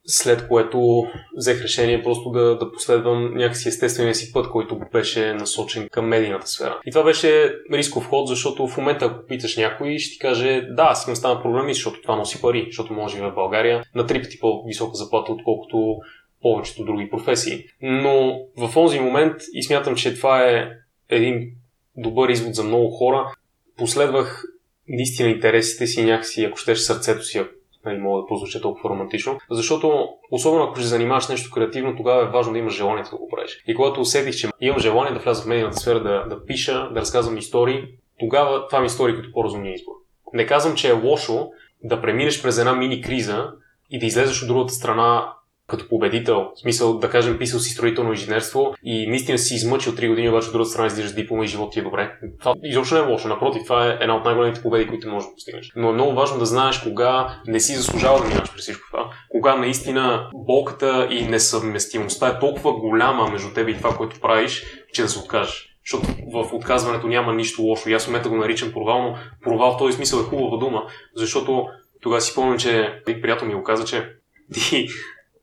[0.06, 1.04] след което
[1.36, 6.46] взех решение просто да, да последвам някакси естествения си път, който беше насочен към медийната
[6.46, 6.80] сфера.
[6.86, 10.82] И това беше рисков ход, защото в момента, ако питаш някой, ще ти каже, да,
[10.82, 14.06] аз искам да стана програмист, защото това носи пари, защото може да в България на
[14.06, 15.96] три пъти по-висока заплата, отколкото
[16.42, 17.64] повечето други професии.
[17.82, 20.68] Но в този момент, и смятам, че това е
[21.08, 21.50] един
[21.96, 23.34] добър извод за много хора,
[23.78, 24.44] последвах
[24.88, 27.42] наистина интересите си някакси, ако щеш сърцето си,
[27.84, 32.30] нали, мога да прозвуча толкова романтично, защото особено ако ще занимаваш нещо креативно, тогава е
[32.30, 33.62] важно да имаш желанието да го правиш.
[33.66, 37.00] И когато усетих, че имам желание да вляза в медийната сфера, да, да пиша, да
[37.00, 37.84] разказвам истории,
[38.18, 39.92] тогава това ми история като по-разумния избор.
[40.32, 41.50] Не казвам, че е лошо
[41.84, 43.50] да преминеш през една мини криза
[43.90, 45.32] и да излезеш от другата страна
[45.70, 46.48] като победител.
[46.56, 50.46] В смисъл, да кажем, писал си строително инженерство и наистина си измъчил 3 години, обаче
[50.46, 52.12] от другата страна издържаш диплома и живот ти е добре.
[52.40, 53.28] Това изобщо не е лошо.
[53.28, 55.72] Напротив, това е една от най-големите победи, които можеш да постигнеш.
[55.76, 59.10] Но е много важно да знаеш кога не си заслужава да минаш през всичко това.
[59.28, 65.02] Кога наистина болката и несъвместимостта е толкова голяма между теб и това, което правиш, че
[65.02, 67.88] да се откажеш защото в отказването няма нищо лошо.
[67.88, 70.82] И аз момента го наричам провал, но провал в този смисъл е хубава дума,
[71.16, 71.66] защото
[72.00, 74.08] тогава си помня, че приятел ми го каза, че
[74.54, 74.88] ти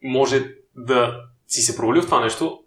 [0.03, 2.63] може да си се провалил в това нещо,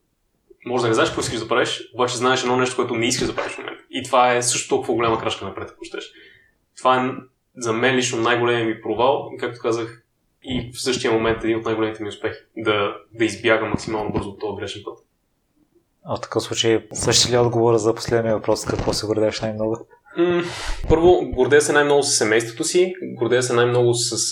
[0.67, 3.29] може да не знаеш какво искаш да правиш, обаче знаеш едно нещо, което не искаш
[3.29, 3.83] да правиш в момента.
[3.91, 6.13] И това е също толкова голяма крачка напред, ако щеш.
[6.77, 7.11] Това е
[7.57, 10.03] за мен лично най-големият ми провал, както казах,
[10.45, 12.39] и в същия момент един от най-големите ми успехи.
[12.57, 14.99] Да, да избягам максимално бързо от този грешен път.
[16.05, 19.87] А в такъв случай, същи ли отговора за последния въпрос, какво се гордееш най-много?
[20.89, 24.31] Първо, гордея се най-много с семейството си, гордея се най-много с, с,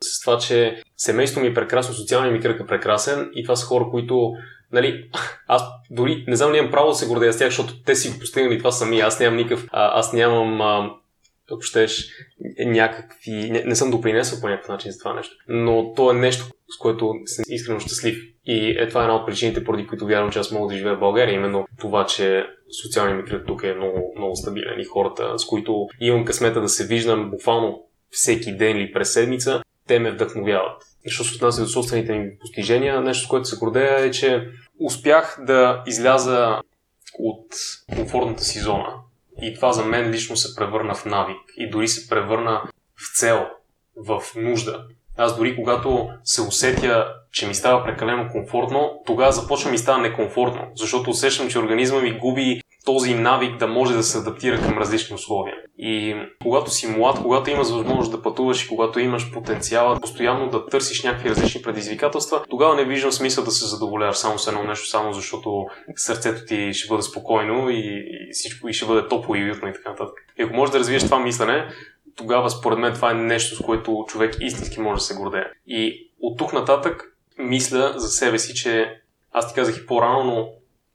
[0.00, 3.66] с това, че семейството ми е прекрасно, социалният ми кръг е прекрасен и това са
[3.66, 4.32] хора, които
[4.74, 5.10] Нали,
[5.46, 8.08] аз дори не знам ли имам право да се гордея с тях, защото те си
[8.08, 9.00] го постигнали това сами.
[9.00, 9.68] Аз нямам никакъв.
[9.72, 10.60] А, аз нямам.
[10.60, 10.90] А,
[11.52, 12.08] ако щеш,
[12.58, 13.50] някакви...
[13.50, 15.34] Не, не съм допринесъл по някакъв начин за това нещо.
[15.48, 18.16] Но то е нещо, с което съм искрено щастлив.
[18.46, 20.96] И е това е една от причините, поради които вярвам, че аз мога да живея
[20.96, 21.34] в България.
[21.34, 22.46] Именно това, че
[22.82, 26.68] социалният ми кръг тук е много, много стабилен и хората, с които имам късмета да
[26.68, 30.82] се виждам буквално всеки ден или през седмица, те ме вдъхновяват.
[31.06, 34.48] Що се отнася до собствените ми постижения, нещо, с което се гордея е, че
[34.80, 36.60] успях да изляза
[37.18, 37.46] от
[37.94, 38.94] комфортната си зона.
[39.42, 41.36] И това за мен лично се превърна в навик.
[41.56, 42.62] И дори се превърна
[42.96, 43.46] в цел,
[43.96, 44.86] в нужда.
[45.16, 50.62] Аз дори когато се усетя, че ми става прекалено комфортно, тогава започва ми става некомфортно,
[50.76, 55.14] защото усещам, че организма ми губи този навик да може да се адаптира към различни
[55.14, 55.54] условия.
[55.78, 60.66] И когато си млад, когато имаш възможност да пътуваш и когато имаш потенциала постоянно да
[60.66, 64.88] търсиш някакви различни предизвикателства, тогава не виждам смисъл да се задоволяваш само с едно нещо,
[64.88, 69.44] само защото сърцето ти ще бъде спокойно и, и всичко и ще бъде топло и
[69.44, 70.14] уютно и така нататък.
[70.38, 71.68] И ако можеш да развиеш това мислене,
[72.16, 75.44] тогава според мен това е нещо, с което човек истински може да се гордее.
[75.66, 79.00] И от тук нататък мисля за себе си, че
[79.32, 80.48] аз ти казах и по-рано, но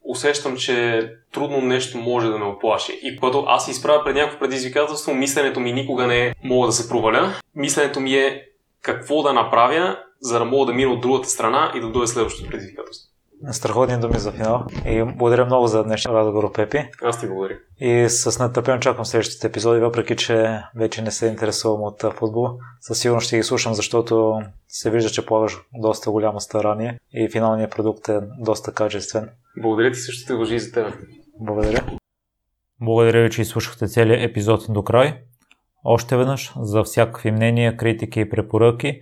[0.03, 2.99] усещам, че трудно нещо може да ме оплаши.
[3.03, 6.71] И когато аз се изправя пред някакво предизвикателство, мисленето ми никога не е мога да
[6.71, 7.33] се проваля.
[7.55, 8.45] Мисленето ми е
[8.81, 12.49] какво да направя, за да мога да мина от другата страна и да дойде следващото
[12.49, 13.08] предизвикателство.
[13.51, 14.65] Страхотни думи за финал.
[14.85, 16.89] И благодаря много за днешния разговор, Пепи.
[17.03, 17.57] Аз ти благодаря.
[17.79, 22.49] И с нетърпение очаквам следващите епизоди, въпреки че вече не се интересувам от футбол.
[22.81, 27.71] Със сигурност ще ги слушам, защото се вижда, че полагаш доста голямо старание и финалният
[27.71, 29.29] продукт е доста качествен.
[29.61, 30.93] Благодаря ти също те въжи за теб.
[31.39, 31.83] Благодаря.
[32.81, 35.21] Благодаря ви, че изслушахте целият епизод до край.
[35.83, 39.01] Още веднъж, за всякакви мнения, критики и препоръки,